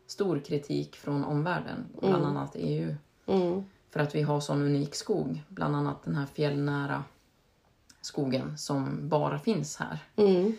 [0.08, 2.96] stor kritik från omvärlden, bland annat EU.
[3.28, 3.64] Mm.
[3.90, 7.04] För att vi har sån unik skog, bland annat den här fjällnära
[8.06, 9.98] skogen som bara finns här.
[10.16, 10.58] Mm.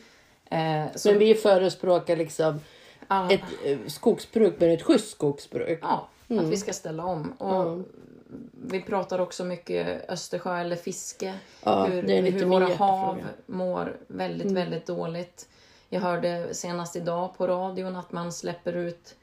[0.50, 2.60] Eh, så, Men vi förespråkar liksom
[3.08, 5.78] ja, ett eh, skogsbruk, men ett schysst skogsbruk.
[5.82, 7.32] ja, att vi ska ställa om.
[7.32, 7.84] Och
[8.52, 11.34] Vi pratar också mycket Östersjö eller fiske.
[11.64, 15.48] Ja, hur det är lite hur våra hav mår väldigt, väldigt dåligt.
[15.88, 19.16] Jag hörde senast idag på radion att man släpper ut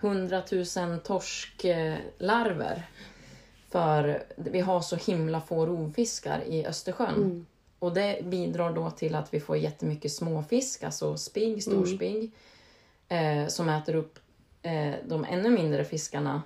[0.00, 2.82] 100 000 torsklarver.
[3.70, 7.46] För vi har så himla få rovfiskar i Östersjön.
[7.84, 12.30] Och det bidrar då till att vi får jättemycket småfisk, alltså spigg, storspigg.
[13.08, 14.18] Eh, som äter upp
[14.62, 16.42] eh, de ännu mindre fiskarna.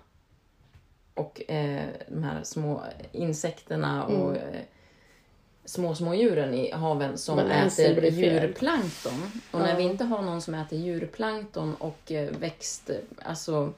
[1.14, 4.60] Och eh, de här små insekterna och eh,
[5.64, 9.32] små, små djuren i haven som äter blir djurplankton.
[9.50, 9.76] Och när Ja.
[9.76, 12.90] vi inte har någon som äter djurplankton och eh, växt,
[13.22, 13.72] alltså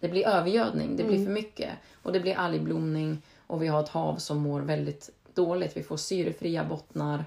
[0.00, 1.26] det blir övergödning, det blir Mm.
[1.26, 1.70] för mycket.
[2.02, 5.76] Och det blir algblomning och vi har ett hav som mår väldigt dåligt.
[5.76, 7.24] Vi får syrefria bottnar.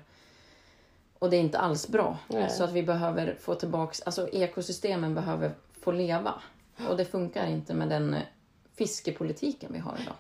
[1.20, 2.18] Och det är inte alls bra.
[2.28, 2.50] Nej.
[2.50, 6.34] Så att vi behöver få tillbaks, alltså ekosystemen behöver få leva.
[6.90, 8.22] Och det funkar inte med den eh,
[8.76, 10.16] fiskepolitiken vi har idag.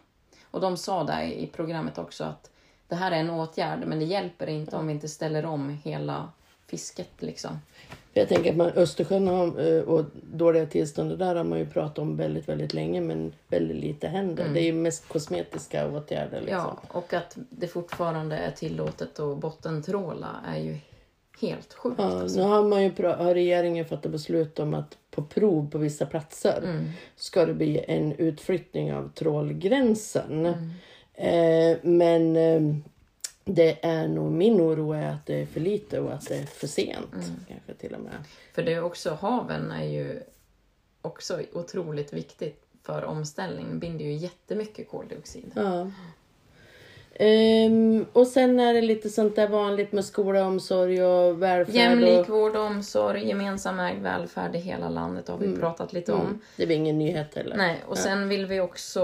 [0.52, 2.52] Och de sa där i programmet också att
[2.88, 6.30] det här är en åtgärd men det hjälper inte om vi inte ställer om hela
[6.68, 7.60] fisket liksom.
[8.18, 12.00] Jag tänker att man, Östersjön har, eh, och dåliga tillstånd där har man ju pratat
[12.00, 14.50] om väldigt, väldigt länge men väldigt lite händer.
[14.54, 16.42] Det är ju mest kosmetiska åtgärder.
[16.42, 16.58] Liksom.
[16.58, 20.78] Ja, och att det fortfarande är tillåtet att bottentråla är ju
[21.42, 21.96] helt sjukt.
[22.00, 22.40] Ja, alltså.
[22.40, 26.62] nu har, man ju, har regeringen fattat beslut om att på prov på vissa platser
[26.64, 26.86] Mm.
[27.16, 30.46] ska det bli en utflyttning av trålgränsen.
[30.46, 30.72] Mm.
[31.14, 32.76] Eh, men eh,
[33.46, 36.46] det är nog min oro är att det är för lite och att det är
[36.46, 37.14] för sent.
[37.14, 37.46] Mm.
[37.48, 38.14] Kanske till och med.
[38.54, 40.20] För det är också, haven är ju
[41.02, 43.80] också otroligt viktigt för omställning.
[43.80, 45.52] binder ju jättemycket koldioxid.
[45.56, 45.92] Ja.
[47.14, 51.76] Ehm, och sen är det lite sånt där vanligt med skola, omsorg och välfärd.
[51.76, 56.14] Jämlik och, vård och omsorg, gemensam ägd välfärd i hela landet har vi pratat lite
[56.14, 56.22] om.
[56.22, 57.58] mm, det blir ingen nyhet heller.
[57.58, 59.02] Nej, och sen vill vi också,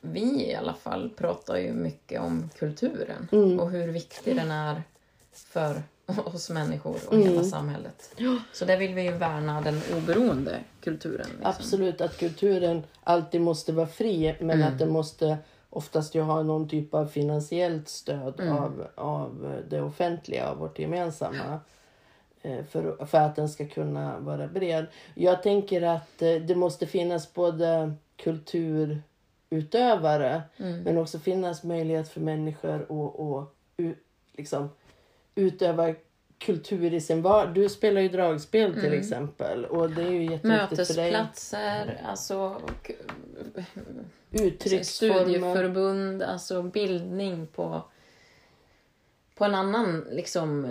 [0.00, 3.60] vi i alla fall, pratar ju mycket om kulturen Mm.
[3.60, 4.82] och hur viktig den är
[5.32, 5.82] för
[6.24, 7.28] oss människor och Mm.
[7.28, 8.14] hela samhället.
[8.52, 11.26] Så där vill vi ju värna den oberoende kulturen.
[11.26, 11.46] Liksom.
[11.46, 14.68] Absolut att kulturen alltid måste vara fri men Mm.
[14.72, 15.38] att den måste
[15.70, 18.56] oftast ju ha någon typ av finansiellt stöd Mm.
[18.56, 21.60] av, av det offentliga, av vårt gemensamma.
[22.42, 24.86] eh, För, för att den ska kunna vara bred.
[25.14, 27.92] Jag tänker att eh, det måste finnas både
[29.50, 30.82] kulturutövare Mm.
[30.82, 33.94] men också finnas möjlighet för människor att, att
[34.36, 34.70] liksom,
[35.34, 35.94] utöva
[36.38, 37.54] kultur i sin vardag.
[37.54, 38.98] Du spelar ju dragspel till Mm.
[39.00, 41.12] exempel och det är ju jätteviktigt för dig.
[41.12, 42.60] Mötesplatser, alltså
[44.30, 45.14] Uttrycksformer.
[45.24, 47.82] studieförbund, alltså bildning på,
[49.34, 50.70] på en annan liksom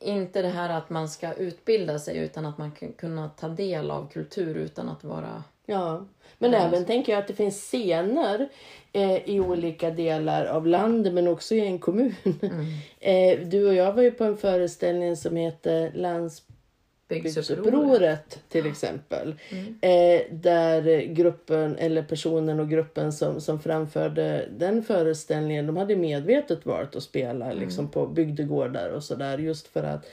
[0.00, 3.90] inte det här att man ska utbilda sig utan att man kan kunna ta del
[3.90, 5.44] av kultur utan att vara...
[5.70, 6.06] Ja.
[6.38, 6.66] Men Mm.
[6.68, 8.48] även tänker jag att det finns scener
[8.92, 12.14] eh, i olika delar av landet men också i en kommun.
[12.42, 12.64] Mm.
[13.00, 15.92] Eh, du och jag var ju på en föreställning som heter.
[15.94, 19.34] Landsbygdsupproret till exempel.
[19.50, 19.66] Mm.
[19.80, 26.66] Eh, där gruppen eller personen och gruppen som, som framförde den föreställningen de hade medvetet
[26.66, 27.58] valt att spela Mm.
[27.58, 30.06] liksom, på bygdegårdar och sådär just för att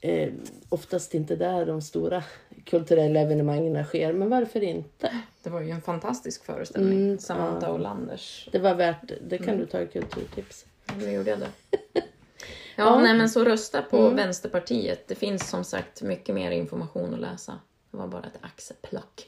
[0.00, 0.28] eh,
[0.68, 2.22] oftast inte där de stora
[2.64, 4.12] kulturella evenemangen sker.
[4.12, 5.22] Men varför inte?
[5.42, 6.98] Det var ju en fantastisk föreställning.
[6.98, 7.72] Mm, Samantha ja.
[7.74, 8.48] Olanders.
[8.52, 9.38] Det var värt det.
[9.38, 10.64] kan du ta i kulturtips.
[10.98, 11.50] Nu gjorde jag det.
[12.76, 15.08] Ja, nej men så rösta på Vänsterpartiet.
[15.08, 17.58] Det finns som sagt mycket mer information att läsa.
[17.90, 19.26] Det var bara ett axeplock.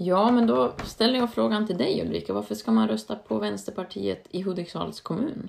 [0.00, 2.32] Ja, men då ställer jag frågan till dig Ulrika.
[2.32, 5.48] Varför ska man rösta på Vänsterpartiet i Hudiksvalls kommun?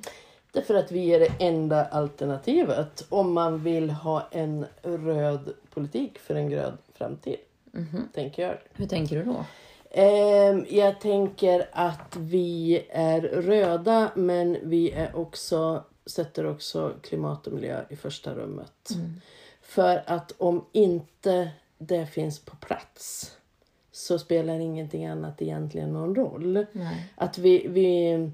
[0.52, 6.36] Därför att vi är det enda alternativet om man vill ha en röd politik för
[6.36, 7.36] en grön framtid.
[8.14, 8.58] Tänker jag.
[8.74, 9.46] Hur tänker du då?
[9.92, 17.54] Ehm, jag tänker att vi är röda men vi är också, sätter också klimat och
[17.54, 18.90] miljö i första rummet.
[19.62, 23.36] För att om inte det finns på plats
[23.92, 26.66] så spelar ingenting annat egentligen någon roll.
[26.72, 27.14] Nej.
[27.16, 28.32] Att vi, vi,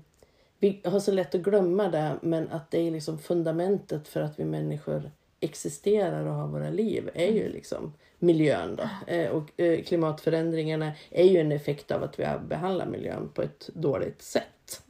[0.60, 4.40] vi har så lätt att glömma det men att det är liksom fundamentet för att
[4.40, 9.14] vi människor existerar och har våra liv är ju liksom miljön då.
[9.14, 13.42] Eh, Och eh, klimatförändringarna är ju en effekt av att vi har behandlat miljön på
[13.42, 14.82] ett dåligt sätt.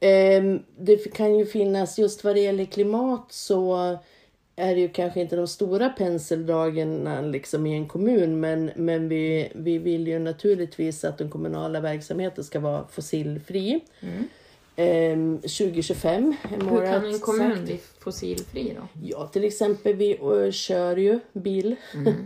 [0.00, 3.76] Ehm, Det kan ju finnas, just vad det gäller klimat så
[4.56, 9.52] är det ju kanske inte de stora penseldragen liksom i en kommun men, men vi,
[9.54, 13.80] vi vill ju naturligtvis att den kommunala verksamheten ska vara fossilfri.
[14.76, 17.64] Ehm, 2025 är Hur kan en kommun sagt.
[17.64, 18.88] bli fossilfri då?
[19.02, 21.76] Ja, till exempel vi eh, kör ju bil.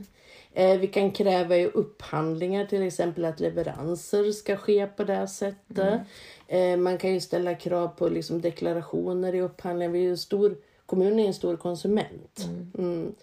[0.53, 6.01] Eh, vi kan kräva i upphandlingar till exempel att leveranser ska ske på det sättet.
[6.49, 9.93] Eh, man kan ju ställa krav på liksom deklarationer i upphandlingar.
[9.93, 10.57] Vi är ju stor,
[10.91, 12.49] kommunen är en stor konsument.
[12.79, 13.15] Mm.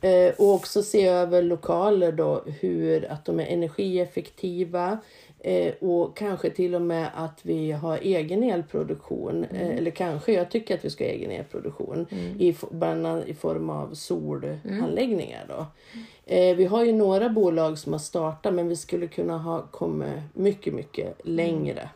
[0.00, 4.98] Eh, och också se över lokaler då, hur att de är energieffektiva.
[5.38, 9.44] Eh, och kanske till och med att vi har egen elproduktion.
[9.44, 12.06] Eh, eller kanske, jag tycker att vi ska ha egen elproduktion.
[12.38, 15.46] I, bland annat i form av solanläggningar.
[15.48, 15.66] Då.
[16.26, 20.20] Eh, vi har ju några bolag som har startat men vi skulle kunna ha kommit
[20.34, 21.90] mycket, mycket längre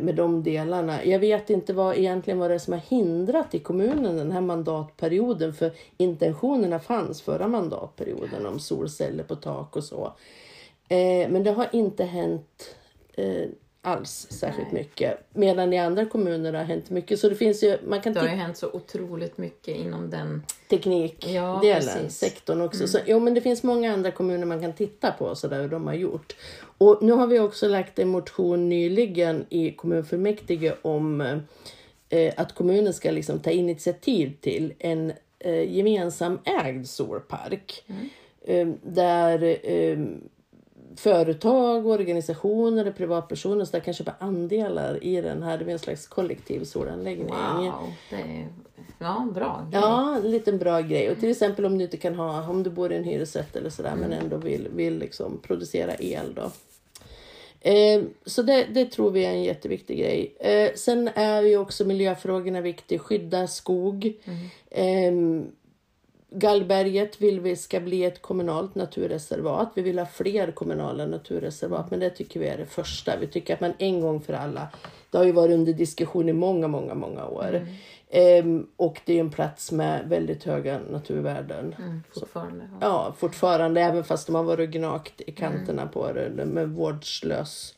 [0.00, 1.04] med de delarna.
[1.04, 4.40] Jag vet inte vad egentligen vad det är som har hindrat i kommunen den här
[4.40, 10.12] mandatperioden för intentionerna fanns förra mandatperioden om solceller på tak och så.
[10.88, 12.74] Eh, men det har inte hänt
[13.14, 13.48] eh,
[13.86, 15.18] alls särskilt mycket.
[15.32, 17.18] Medan i andra kommuner har hänt mycket.
[17.18, 20.42] Så det finns ju, man kan Det har ju hänt så otroligt mycket inom den.
[20.70, 22.88] teknikdelen, Ja, sektorn också.
[22.88, 25.68] Så, jo, men det finns många andra kommuner man kan titta på så där hur
[25.68, 26.36] de har gjort.
[26.78, 31.20] Och nu har vi också lagt en motion nyligen i kommunfullmäktige om
[32.08, 37.84] eh, att kommunen ska liksom ta initiativ till en eh, gemensam ägd solpark.
[38.44, 39.98] Eh, där eh,
[40.96, 45.58] företag, organisationer och privatpersoner så där kan köpa andelar i den här.
[45.58, 47.26] Det blir en slags kollektiv solanläggning.
[47.26, 48.48] Wow, det är
[48.98, 49.80] ja, bra grej.
[49.80, 51.10] Ja, en liten bra grej.
[51.10, 53.70] Och till exempel om du inte kan ha, om du bor i en hyresrätt eller
[53.70, 56.50] sådär men ändå vill, vill liksom producera el då.
[57.60, 60.34] Eh, så det, det tror vi är en jätteviktig grej.
[60.40, 62.98] Eh, sen är ju också miljöfrågorna viktiga.
[62.98, 64.12] Skydda skog.
[64.70, 65.12] Eh,
[66.30, 69.72] Gallberget vill vi ska bli ett kommunalt naturreservat.
[69.74, 73.16] Vi vill ha fler kommunala naturreservat, men det tycker vi är det första.
[73.16, 74.68] Vi tycker att man en gång för alla,
[75.10, 77.66] det har ju varit under diskussion i många, många, många år.
[78.16, 81.74] Ehm, och det är en plats med väldigt höga naturvärden.
[81.78, 82.68] Mm, fortfarande.
[82.72, 82.76] Ja.
[82.80, 87.74] Ja, fortfarande, även fast de har varit gnagt i kanterna på det med vårdslös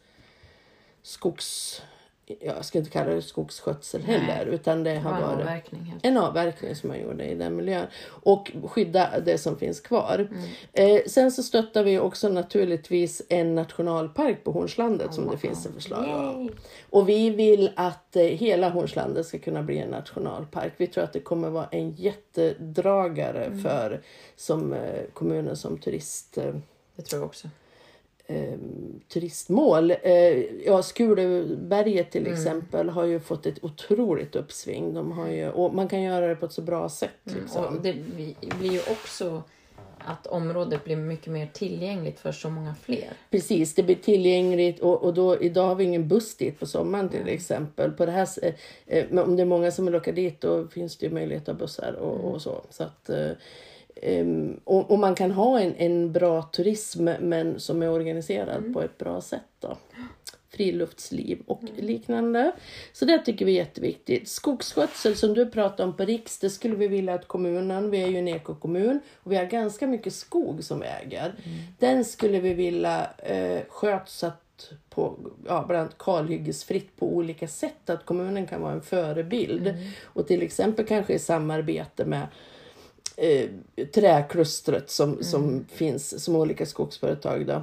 [1.03, 1.83] skogs...
[2.29, 6.07] Ja, jag ska inte kalla det skogsskötsel heller, utan det har varit avverkning helt.
[6.07, 7.87] en avverkning som man gjorde i den miljön.
[8.07, 10.29] Och skydda det som finns kvar.
[10.73, 15.75] Eh, sen så stöttar vi också naturligtvis en nationalpark på Hornslandet som det finns ett
[15.75, 16.51] förslag om.
[16.91, 20.73] Och vi vill att eh, hela Hornslandet ska kunna bli en nationalpark.
[20.77, 24.01] Vi tror att det kommer vara en jättedragare för
[24.37, 26.55] som eh, kommunen som turist eh,
[26.97, 27.49] Det tror jag också.
[28.29, 28.59] Eh,
[29.09, 29.91] turistmål.
[29.91, 34.95] Eh, ja, Skuleberget till exempel har ju fått ett otroligt uppsving.
[34.95, 37.11] De har ju, och man kan göra det på ett så bra sätt.
[37.25, 37.64] Liksom.
[37.64, 37.95] Och det
[38.59, 39.43] blir ju också
[39.99, 43.12] att området blir mycket mer tillgängligt för så många fler.
[43.31, 47.09] Precis, det blir tillgängligt och, och då, idag har vi ingen buss dit på sommaren
[47.09, 47.91] till exempel.
[47.91, 48.29] På det här,
[48.87, 51.49] eh, men om det är många som vill åka dit då finns det ju möjlighet
[51.49, 52.62] att ha bussar och, och så.
[52.71, 53.11] så att,
[54.03, 58.75] eh, ehm, och, och man kan ha en, en bra turism men som är organiserad
[58.75, 59.43] på ett bra sätt.
[59.61, 59.77] Då.
[60.51, 62.53] Friluftsliv och liknande.
[62.93, 64.29] Så det tycker vi är jätteviktigt.
[64.29, 68.09] Skogsskötsel som du pratade om på Riks, det skulle vi vilja att kommunen, vi är
[68.09, 71.35] ju en ekokommun och vi har ganska mycket skog som vi äger.
[71.79, 74.25] Den skulle vi vilja eh, sköts
[74.91, 77.91] på ja, bland annat kalhyggesfritt på olika sätt.
[77.91, 79.75] Att kommunen kan vara en förebild.
[80.05, 82.27] Och till exempel kanske i samarbete med
[83.19, 83.51] eh,
[83.95, 87.63] träklustret som, som finns som olika skogsföretag då,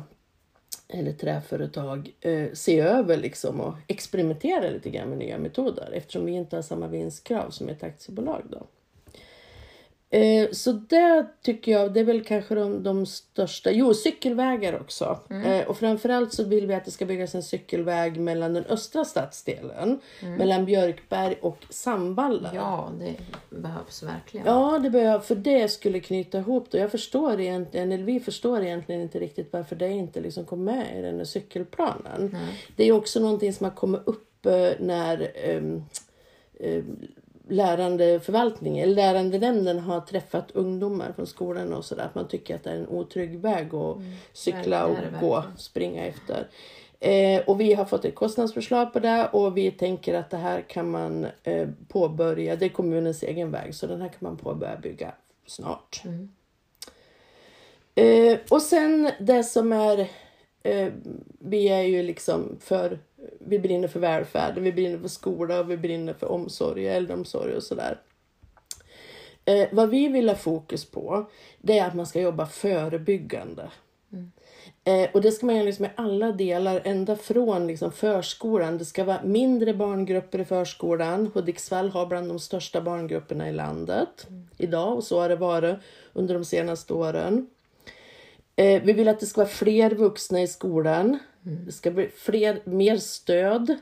[0.88, 6.32] eller träföretag eh, se över liksom och experimentera lite grann med nya metoder eftersom vi
[6.32, 8.44] inte har samma vinstkrav som ett aktiebolag.
[8.50, 8.68] Då.
[10.10, 13.72] Eh, så det tycker jag, det är väl kanske de, de största.
[13.72, 15.20] Jo, cykelvägar också.
[15.46, 19.06] Eh, och framförallt så vill vi att det ska byggas en cykelväg mellan den östra
[19.06, 20.00] stadsdelen,
[20.38, 22.52] mellan Björkberg och Sandvalla.
[22.56, 23.16] Ja, det
[23.50, 24.46] behövs verkligen.
[24.46, 26.78] Ja, det behöver, för det skulle knyta ihop det.
[26.78, 31.00] Jag förstår egentligen, eller vi förstår egentligen inte riktigt varför det inte liksom kom med
[31.00, 32.38] i den här cykelplanen.
[32.76, 35.84] Det är också någonting som har kommit upp eh, när um,
[37.48, 42.06] lärande förvaltningen, eller lärandenämnden har träffat ungdomar från skolan och sådär.
[42.06, 43.98] Att man tycker att det är en otrygg väg att
[44.34, 46.48] cykla det och gå, springa efter.
[47.00, 50.62] Eh, och vi har fått ett kostnadsförslag på det och vi tänker att det här
[50.62, 54.78] kan man eh, påbörja, det är kommunens egen väg, så den här kan man påbörja
[54.78, 55.14] bygga
[55.48, 56.04] snart.
[57.96, 60.00] Eh, och sen det som är,
[60.64, 60.92] eh,
[61.40, 63.00] vi är ju liksom för,
[63.40, 67.64] vi brinner för välfärd, vi brinner för skola och vi brinner för omsorg, äldreomsorg och
[67.64, 68.02] sådär.
[69.46, 71.30] Eh, vad vi vill ha fokus på,
[71.62, 73.70] det är att man ska jobba förebyggande.
[74.84, 78.78] Eh, och det ska man göra liksom i alla delar, ända från liksom förskolan.
[78.78, 81.32] Det ska vara mindre barngrupper i förskolan.
[81.34, 85.78] Hudiksvall har bland de största barngrupperna i landet idag och så har det varit
[86.14, 87.50] under de senaste åren.
[88.56, 91.20] Eh, vi vill att det ska vara fler vuxna i skolan.
[91.46, 93.76] Det ska bli fler, mer stöd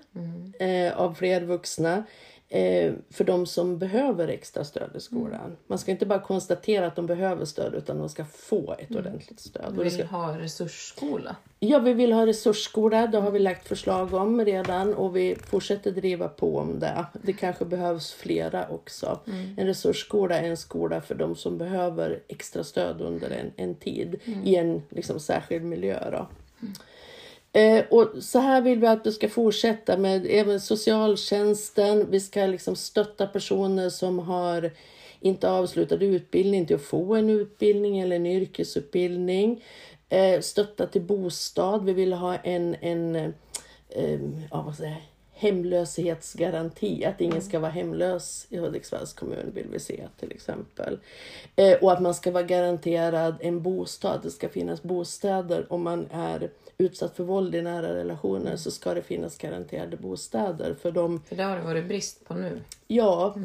[0.60, 2.04] eh, av fler vuxna
[2.49, 5.58] eh, för de som behöver extra stöd i skolan.
[5.67, 9.39] Man ska inte bara konstatera att de behöver stöd utan de ska få ett ordentligt
[9.39, 9.78] stöd.
[9.78, 11.36] Vi det ska vill ha resursskola.
[11.60, 13.08] Ja, vi vill ha resursskola.
[13.08, 17.06] Det har vi lagt förslag om redan och vi fortsätter driva på om det.
[17.21, 19.19] Det kanske behövs flera också.
[19.58, 24.19] En resursskola är en skola för de som behöver extra stöd under en, en tid
[24.43, 26.12] i en liksom, särskild miljö.
[26.12, 26.28] Då.
[27.54, 32.12] Eh, och så här vill vi att det ska fortsätta med även socialtjänsten.
[32.12, 34.72] Vi ska liksom stötta personer som har
[35.20, 39.63] inte avslutad utbildning till att få en utbildning eller en yrkesutbildning.
[40.10, 41.86] Eh, stötta till bostad.
[41.86, 43.30] Vi vill ha en, en eh,
[43.89, 44.20] eh
[44.52, 45.02] ja, vad säger, jag,
[45.43, 47.06] hemlöshetsgaranti.
[47.06, 50.99] Att ingen ska vara hemlös i Hudiksvalls kommun vill vi se till exempel.
[51.56, 54.19] Eh, och att man ska vara garanterad en bostad.
[54.23, 58.93] Det ska finnas bostäder om man är utsatt för våld i nära relationer så ska
[58.93, 62.62] det finnas garanterade bostäder för de För det har det varit brist på nu.
[62.88, 63.36] Ja,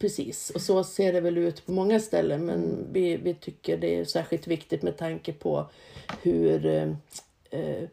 [0.00, 0.50] precis.
[0.50, 2.46] Och så ser det väl ut på många ställen.
[2.46, 5.66] Men vi, vi tycker det är särskilt viktigt med tanke på
[6.22, 6.88] hur eh,
[7.50, 7.88] eh,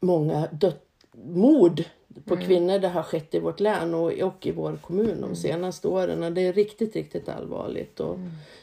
[0.00, 0.74] många död,
[1.12, 1.84] mord
[2.24, 5.88] på kvinnor det har skett i vårt län och, och i vår kommun de senaste
[5.88, 6.34] åren.
[6.34, 8.00] Det är riktigt, riktigt allvarligt.
[8.00, 8.18] Och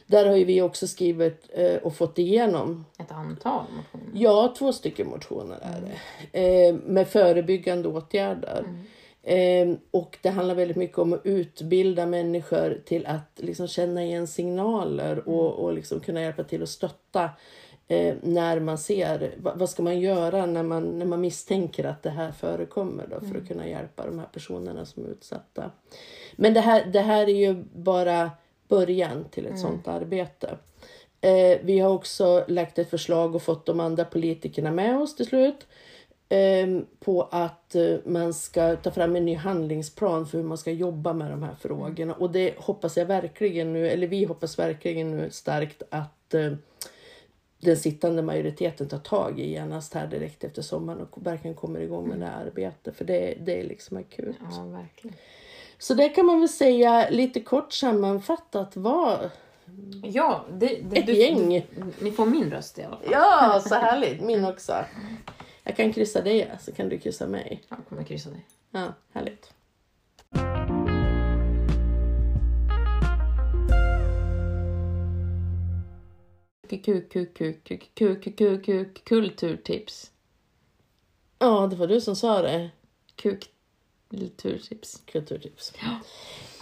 [0.06, 4.10] Där har ju vi också skrivit eh, och fått igenom Ett antal motioner.
[4.14, 6.68] Ja, två stycken motioner är det.
[6.68, 8.64] Eh, med förebyggande åtgärder.
[9.22, 14.26] Eh, och det handlar väldigt mycket om att utbilda människor till att liksom känna igen
[14.26, 17.30] signaler och, och liksom kunna hjälpa till att stötta
[17.88, 22.02] eh, när man ser, vad, vad ska man göra när man, när man misstänker att
[22.02, 25.70] det här förekommer då, för att kunna hjälpa de här personerna som är utsatta.
[26.36, 28.30] Men det här, det här är ju bara
[28.68, 30.58] början till ett sånt arbete.
[31.20, 35.26] Eh, vi har också lagt ett förslag och fått de andra politikerna med oss till
[35.26, 35.66] slut.
[36.28, 40.70] Eh, på att eh, man ska ta fram en ny handlingsplan för hur man ska
[40.70, 42.14] jobba med de här frågorna.
[42.14, 46.52] Och det hoppas jag verkligen nu, eller vi hoppas verkligen nu starkt att eh,
[47.66, 52.08] den sittande majoriteten tar tag i genast här direkt efter sommaren och verkligen kommer igång
[52.08, 52.96] med det här arbetet.
[52.96, 54.36] För det, det är liksom akut.
[54.50, 55.16] Ja, verkligen.
[55.78, 59.30] Så det kan man väl säga lite kort sammanfattat var
[60.02, 61.50] Ja, det, det, Ett gäng.
[61.50, 63.06] Du, ni får min röst i alla fall.
[63.10, 64.20] Ja, så härligt.
[64.20, 64.72] Min också.
[65.62, 67.62] Jag kan kryssa dig så kan du kryssa mig.
[67.68, 68.46] Jag kommer kryssa dig.
[68.70, 69.52] Ja, härligt.
[79.04, 80.10] Kulturtips.
[81.38, 82.70] Ja, det var du som sa det.
[83.16, 85.02] Kulturtips.
[85.06, 85.72] Kulturtips.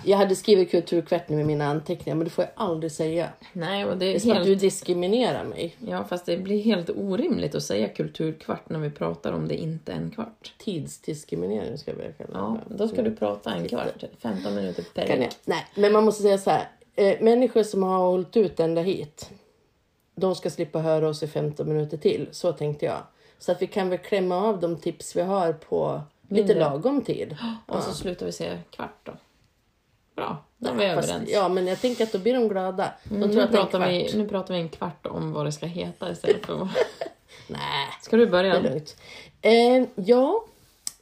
[0.07, 3.29] Jag hade skrivit kulturkvart med mina anteckningar, men det får jag aldrig säga.
[3.53, 5.77] Nej, och det Det är är att du diskriminerar mig.
[5.89, 9.93] Ja, fast det blir helt orimligt att säga kulturkvart när vi pratar om det inte
[9.93, 10.53] en kvart.
[10.59, 14.05] Tidsdiskriminering ska vi kalla Ja, då ska du prata en kvart.
[14.19, 15.31] 15 minuter per Kan jag?
[15.45, 16.69] Nej, men man måste säga så här.
[16.95, 19.31] Eh, människor som har hållit ut ända hit,
[20.15, 22.29] de ska slippa höra oss i 15 minuter till.
[22.31, 22.99] Så tänkte jag.
[23.39, 26.61] Så att vi kan väl klämma av de tips vi har på lite Mindre.
[26.61, 27.37] lagom tid.
[27.67, 29.13] Och så slutar vi se kvart då.
[30.17, 31.31] Bra, då är vi Fast, överens.
[31.33, 32.93] ja, men jag tänker att då blir de glada.
[33.05, 35.07] De Mm, tror nu, att det är en pratar vi, nu pratar vi en kvart
[35.07, 36.69] om vad det ska heta istället för...
[37.49, 38.55] Nej, Ska du det börja?
[38.57, 38.97] är lugnt.
[39.43, 40.45] Eh, ja,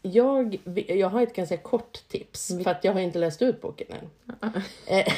[0.03, 0.59] jag,
[0.89, 2.49] jag har ett ganska kort tips.
[2.65, 4.11] För att jag har inte läst ut boken än.
[4.87, 5.13] Eh,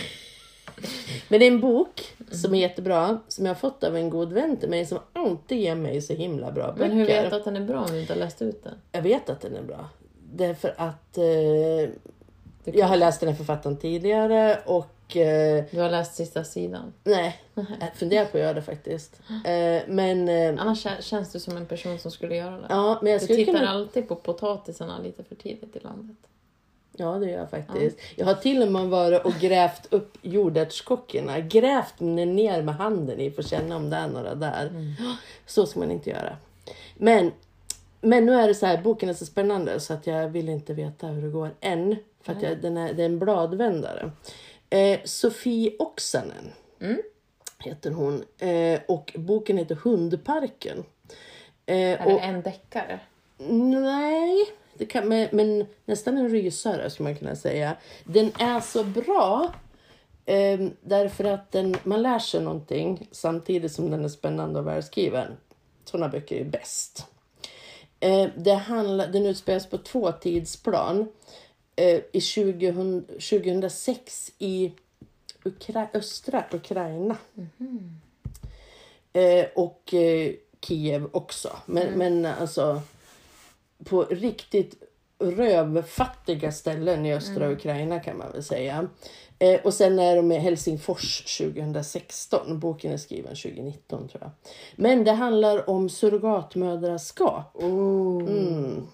[1.29, 4.33] Men det är en bok som är jättebra, som jag har fått av en god
[4.33, 6.89] vän till mig som alltid ger mig så himla bra böcker.
[6.89, 8.75] Men hur vet du att den är bra om du inte har läst ut den?
[8.93, 9.89] Jag vet att den är bra.
[10.33, 11.91] Därför att eh,
[12.65, 16.93] jag har läst den här författaren tidigare och eh, du har läst sista sidan.
[17.05, 19.21] nej, jag funderar på att göra det faktiskt.
[19.45, 22.67] Eh, men eh, Annars kä- känns du som en person som skulle göra det.
[22.69, 23.69] ja, men jag Du tittar kunna...
[23.71, 26.17] alltid på potatisarna lite för tidigt i landet.
[26.97, 27.99] Ja, det gör jag faktiskt.
[28.17, 31.41] Jag har till och med varit och grävt upp jordärtskockorna.
[31.41, 34.95] Grävt ner med handen i för att känna om det är några där.
[35.47, 36.37] Så ska man inte göra.
[36.95, 37.33] Men,
[38.01, 40.75] men nu är det så här, boken är så spännande så att jag vill inte
[40.75, 41.97] veta hur det går än.
[42.23, 44.11] För att jag, den är, det är en bladvändare.
[44.71, 46.53] Eh, Sofie Oksanen
[47.59, 48.25] heter hon.
[48.39, 50.85] Eh, och boken heter Hundparken.
[51.67, 53.01] Eh, Är och, det en deckare?
[53.49, 54.47] Nej,
[54.79, 57.77] det kan, men, men nästan en rysare skulle man kunna säga.
[58.05, 59.53] Den är så bra
[60.27, 65.37] eh, därför att den, man lär sig någonting samtidigt som den är spännande och välskriven.
[65.85, 67.07] Sådana böcker är bäst.
[68.01, 71.09] Eh, det handlar, den utspelas på två tidsplan.
[71.77, 74.73] Eh, I 2000, 2006 i
[75.45, 77.17] Ukra, östra Ukraina.
[79.13, 81.57] Eh, och eh, Kiev också.
[81.67, 82.83] Men, men alltså
[83.85, 84.75] på riktigt
[85.19, 88.89] rövfattiga ställen i östra Ukraina kan man väl säga.
[89.39, 92.61] Eh, och sen är de i Helsingfors 2016.
[92.61, 94.31] Boken är skriven 2019 tror jag.
[94.77, 97.63] Men det handlar om surrogatmödraskap.
[97.63, 98.87] Mm.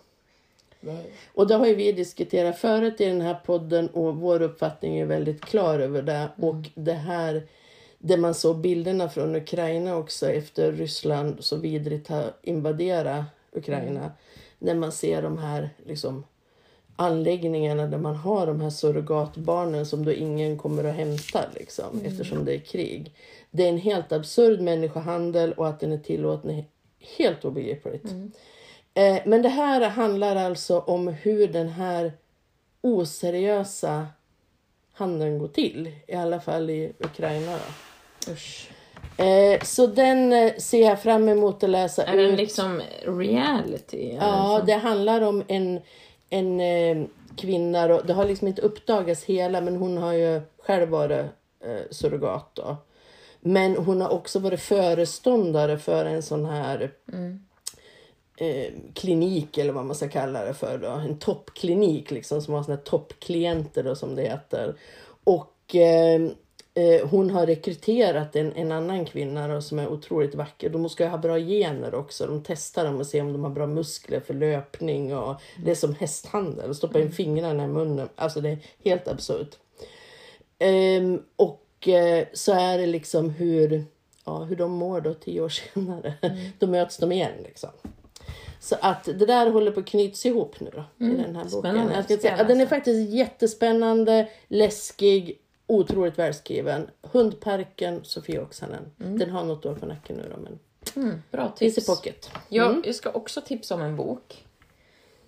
[1.35, 5.07] Och det har ju vi diskuterat förut i den här podden och vår uppfattning är
[5.07, 6.29] väldigt klar över det.
[6.37, 7.47] Och det här,
[7.99, 14.13] det man såg bilderna från Ukraina också efter Ryssland så vidrigt har invaderat Ukraina.
[14.63, 16.25] När man ser de här liksom,
[16.97, 22.45] anläggningarna där man har de här surrogatbarnen som då ingen kommer att hämta liksom, eftersom
[22.45, 23.15] det är krig.
[23.51, 26.65] Det är en helt absurd människohandel och att den är tillåten är
[27.19, 28.05] helt obegripligt.
[28.95, 32.13] Eh, men det här handlar alltså om hur den här
[32.81, 34.07] oseriösa
[34.93, 35.93] handeln går till.
[36.07, 37.53] I alla fall i Ukraina.
[37.53, 38.33] Då.
[38.33, 38.71] Usch.
[39.21, 42.37] Eh, så den eh, ser jag fram emot att läsa Är den ut.
[42.39, 44.17] liksom reality?
[44.21, 45.81] Ja, det handlar om en,
[46.31, 47.07] en eh,
[47.37, 47.89] kvinna.
[47.89, 48.01] Då.
[48.01, 51.27] Det har liksom inte uppdagats hela, men hon har ju själv varit
[51.65, 52.51] eh, surrogat.
[52.55, 52.77] Då.
[53.41, 56.93] Men hon har också varit föreståndare för en sån här
[58.37, 60.79] eh, klinik eller vad man ska kalla det för.
[60.79, 60.89] Då.
[60.89, 64.75] En toppklinik liksom, som har såna här toppklienter då, som det heter.
[65.25, 66.31] Och eh,
[66.75, 70.71] eh, hon har rekryterat en, en annan kvinna då, som är otroligt vacker.
[70.71, 72.27] De ska ha bra gener också.
[72.27, 75.17] De testar dem och ser om de har bra muskler för löpning.
[75.17, 76.75] Och Det är som hästhandel.
[76.75, 78.09] Stoppa in fingrarna i munnen.
[78.17, 79.57] Alltså det är helt absurt.
[80.59, 83.85] Ehm, och eh, så är det liksom hur,
[84.25, 86.15] ja, hur de mår då tio år senare.
[86.59, 87.71] Då möts de igen liksom.
[88.61, 91.07] Så att det där håller på att knytas ihop nu då.
[91.07, 91.51] I den här boken.
[91.51, 91.95] Spännande.
[91.95, 95.39] Jag ska säga, den är faktiskt jättespännande, läskig,
[95.71, 96.91] otroligt välskriven.
[97.03, 98.91] Hundparken, Sofie Oksanen.
[98.97, 100.59] Den har något år på nacken nu då men
[100.97, 101.79] Mm, bra tips.
[101.79, 102.31] i pocket.
[102.49, 104.47] Jag, jag ska också tipsa om en bok.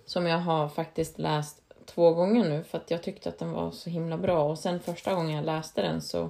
[0.05, 3.71] Som jag har faktiskt läst två gånger nu för att jag tyckte att den var
[3.71, 4.43] så himla bra.
[4.43, 6.29] Och sen första gången jag läste den så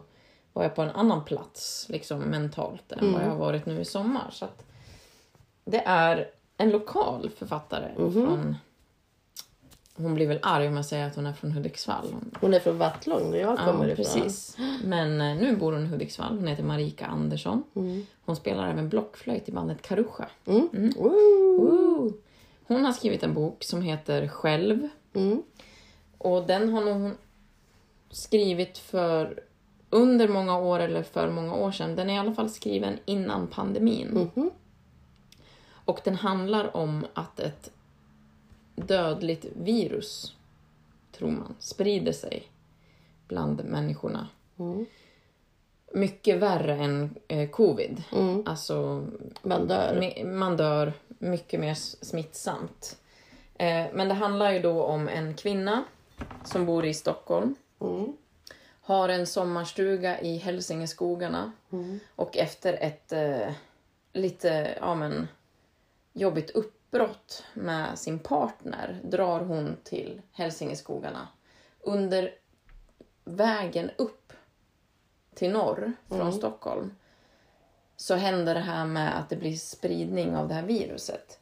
[0.53, 3.85] var jag på en annan plats liksom mentalt än vad jag har varit nu i
[3.85, 4.29] sommar.
[4.31, 4.45] Så
[5.65, 8.55] det är en lokal författare från...
[9.95, 12.07] Hon blir väl arg om jag säger att hon är från Hudiksvall.
[12.11, 13.95] Hon, Hon är från Vattlång där jag kommer ja, ifrån.
[13.95, 14.57] precis.
[14.83, 16.37] Men eh, nu bor hon i Hudiksvall.
[16.37, 17.63] Hon heter Marika Andersson.
[18.25, 20.27] Hon spelar även blockflöjt i bandet Karusha.
[20.45, 20.93] Mm.
[20.97, 22.13] Woo!
[22.67, 24.89] Hon har skrivit en bok som heter Själv.
[25.13, 25.43] Mm.
[26.17, 27.17] Och den har hon
[28.09, 29.39] skrivit för
[29.89, 31.95] under många år eller för många år sedan.
[31.95, 34.29] Den är i alla fall skriven innan pandemin.
[34.35, 34.51] Mhm.
[35.85, 37.71] Och den handlar om att ett
[38.75, 40.35] dödligt virus,
[41.11, 42.47] tror man, sprider sig
[43.27, 44.27] bland människorna.
[44.59, 44.85] Mm.
[45.93, 48.03] Mycket värre än eh, covid.
[48.11, 48.43] Mm.
[48.45, 49.07] Alltså
[49.41, 50.23] Man dör.
[50.25, 52.97] Man dör mycket mer smittsamt.
[53.55, 55.83] Eh, men det handlar ju då om en kvinna
[56.43, 57.55] som bor i Stockholm.
[57.81, 58.17] Mm.
[58.81, 61.51] Har en sommarstuga i Hälsingeskogarna.
[61.71, 61.99] Mm.
[62.15, 63.53] Och efter ett eh,
[64.13, 65.27] lite, ja men,
[66.13, 66.49] jobbigt
[66.93, 71.27] uppbrott med sin partner drar hon till Hälsingeskogarna.
[71.79, 72.31] Under
[73.23, 74.33] vägen upp
[75.35, 76.95] till norr från Stockholm
[77.95, 81.39] så händer det här med att det blir spridning av det här viruset.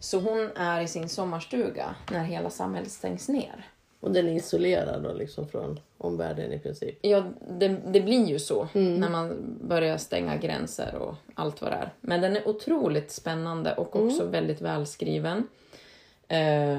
[0.00, 3.70] Så hon är i sin sommarstuga när hela samhället stängs ner.
[4.00, 6.98] Och den är isolerad då liksom från omvärlden i princip.
[7.00, 11.76] Ja, det, det blir ju så när man börjar stänga gränser och allt vad det
[11.76, 11.92] är.
[12.00, 15.48] Men den är otroligt spännande och också väldigt välskriven.
[16.28, 16.78] Eh,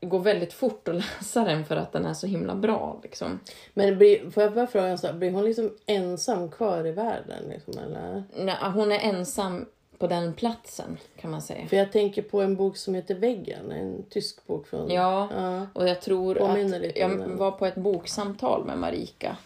[0.00, 3.00] går väldigt fort att läsa den för att den är så himla bra.
[3.02, 3.40] Liksom.
[3.74, 7.48] Men blir, får jag bara fråga, så, blir hon liksom ensam kvar i världen?
[7.48, 8.24] Liksom, eller?
[8.36, 9.66] Nej, Hon är ensam
[9.98, 11.66] på den platsen kan man säga.
[11.66, 14.90] För jag tänker på en bok som heter Väggen, en tysk bok från...
[14.90, 15.66] Ja, Ja.
[15.72, 19.36] och jag tror Påminner att jag var på ett boksamtal med Marika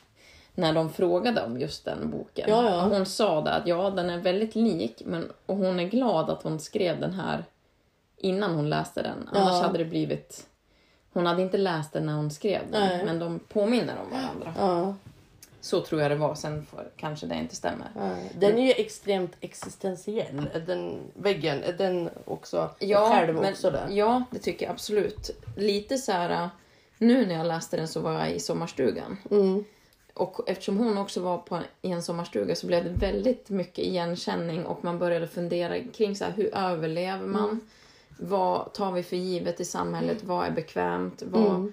[0.55, 2.51] när de frågade om just den boken.
[2.51, 2.89] Ja, ja.
[2.97, 6.43] Hon sa det att ja, den är väldigt lik men, och hon är glad att
[6.43, 7.45] hon skrev den här
[8.17, 9.29] innan hon läste den.
[9.33, 10.47] Annars hade det blivit...
[11.13, 13.05] Hon hade inte läst den när hon skrev den, Nej.
[13.05, 14.55] men de påminner om varandra.
[15.61, 17.91] Så tror jag det var, sen får, kanske det inte stämmer.
[17.95, 18.17] ja.
[18.39, 20.49] Den är ju extremt existentiell.
[20.67, 23.89] Den, väggen, är den också Ja, själv men, också där?
[23.91, 25.31] ja, det tycker jag absolut.
[25.57, 26.51] Lite så här,
[26.99, 29.17] nu när jag läste den så var jag i sommarstugan.
[29.31, 29.65] Mm.
[30.15, 34.67] Och eftersom hon också var på, i en sommarstuga så blev det väldigt mycket igenkänning
[34.67, 37.61] och man började fundera kring så här, hur överlever man?
[38.19, 40.25] Vad tar vi för givet i samhället?
[40.25, 41.23] Vad är bekvämt?
[41.27, 41.73] Vad, Mm.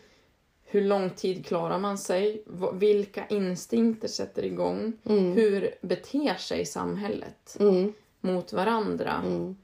[0.69, 2.43] Hur lång tid klarar man sig?
[2.73, 4.93] Vilka instinkter sätter igång?
[5.05, 5.33] Mm.
[5.33, 7.93] Hur beter sig samhället Mm.
[8.21, 9.21] mot varandra?
[9.25, 9.57] Mm.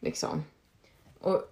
[0.00, 0.44] Liksom.
[1.20, 1.42] Och,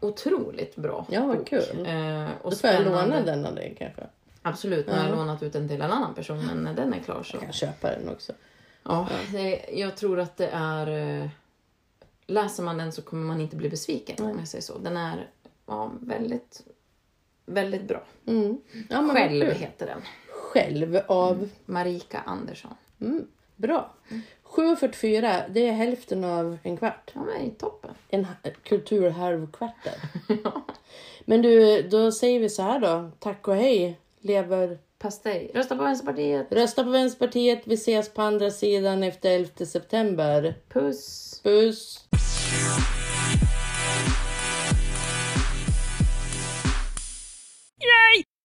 [0.00, 1.48] otroligt bra Ja, vad bok.
[1.48, 1.86] kul.
[1.86, 4.02] Eh, och Då får jag låna den av dig kanske.
[4.42, 6.98] Absolut, nu har jag lånat ut den till en annan person men när den är
[6.98, 7.36] klar så...
[7.36, 8.32] Jag kan köpa den också.
[8.82, 11.20] Ja, det, jag tror att det är...
[11.22, 11.28] eh,
[12.30, 14.78] Läser man den så kommer man inte bli besviken om jag säger så.
[14.78, 15.30] Den är
[15.66, 16.62] ja, väldigt,
[17.48, 18.02] väldigt bra.
[18.26, 18.58] Mm.
[18.88, 20.00] Ja, Själv heter den.
[20.30, 21.48] Själv av...
[21.66, 22.74] Marika Andersson.
[23.00, 23.26] Mm.
[23.56, 23.94] Bra.
[24.44, 27.10] 7.44, det är hälften av en kvart.
[27.14, 27.90] Ja, men toppen.
[28.08, 29.94] En ha- kulturhalvkvarter.
[31.24, 33.10] Men du, då säger vi så här då.
[33.18, 33.98] Tack och hej.
[34.20, 34.78] Lever...
[34.98, 35.50] Pastej.
[35.54, 36.46] Rösta på Vänsterpartiet.
[36.52, 37.62] Rösta på Vänsterpartiet.
[37.64, 40.54] Vi ses på andra sidan efter 11 september.
[40.68, 41.40] Puss.
[41.42, 42.04] Puss!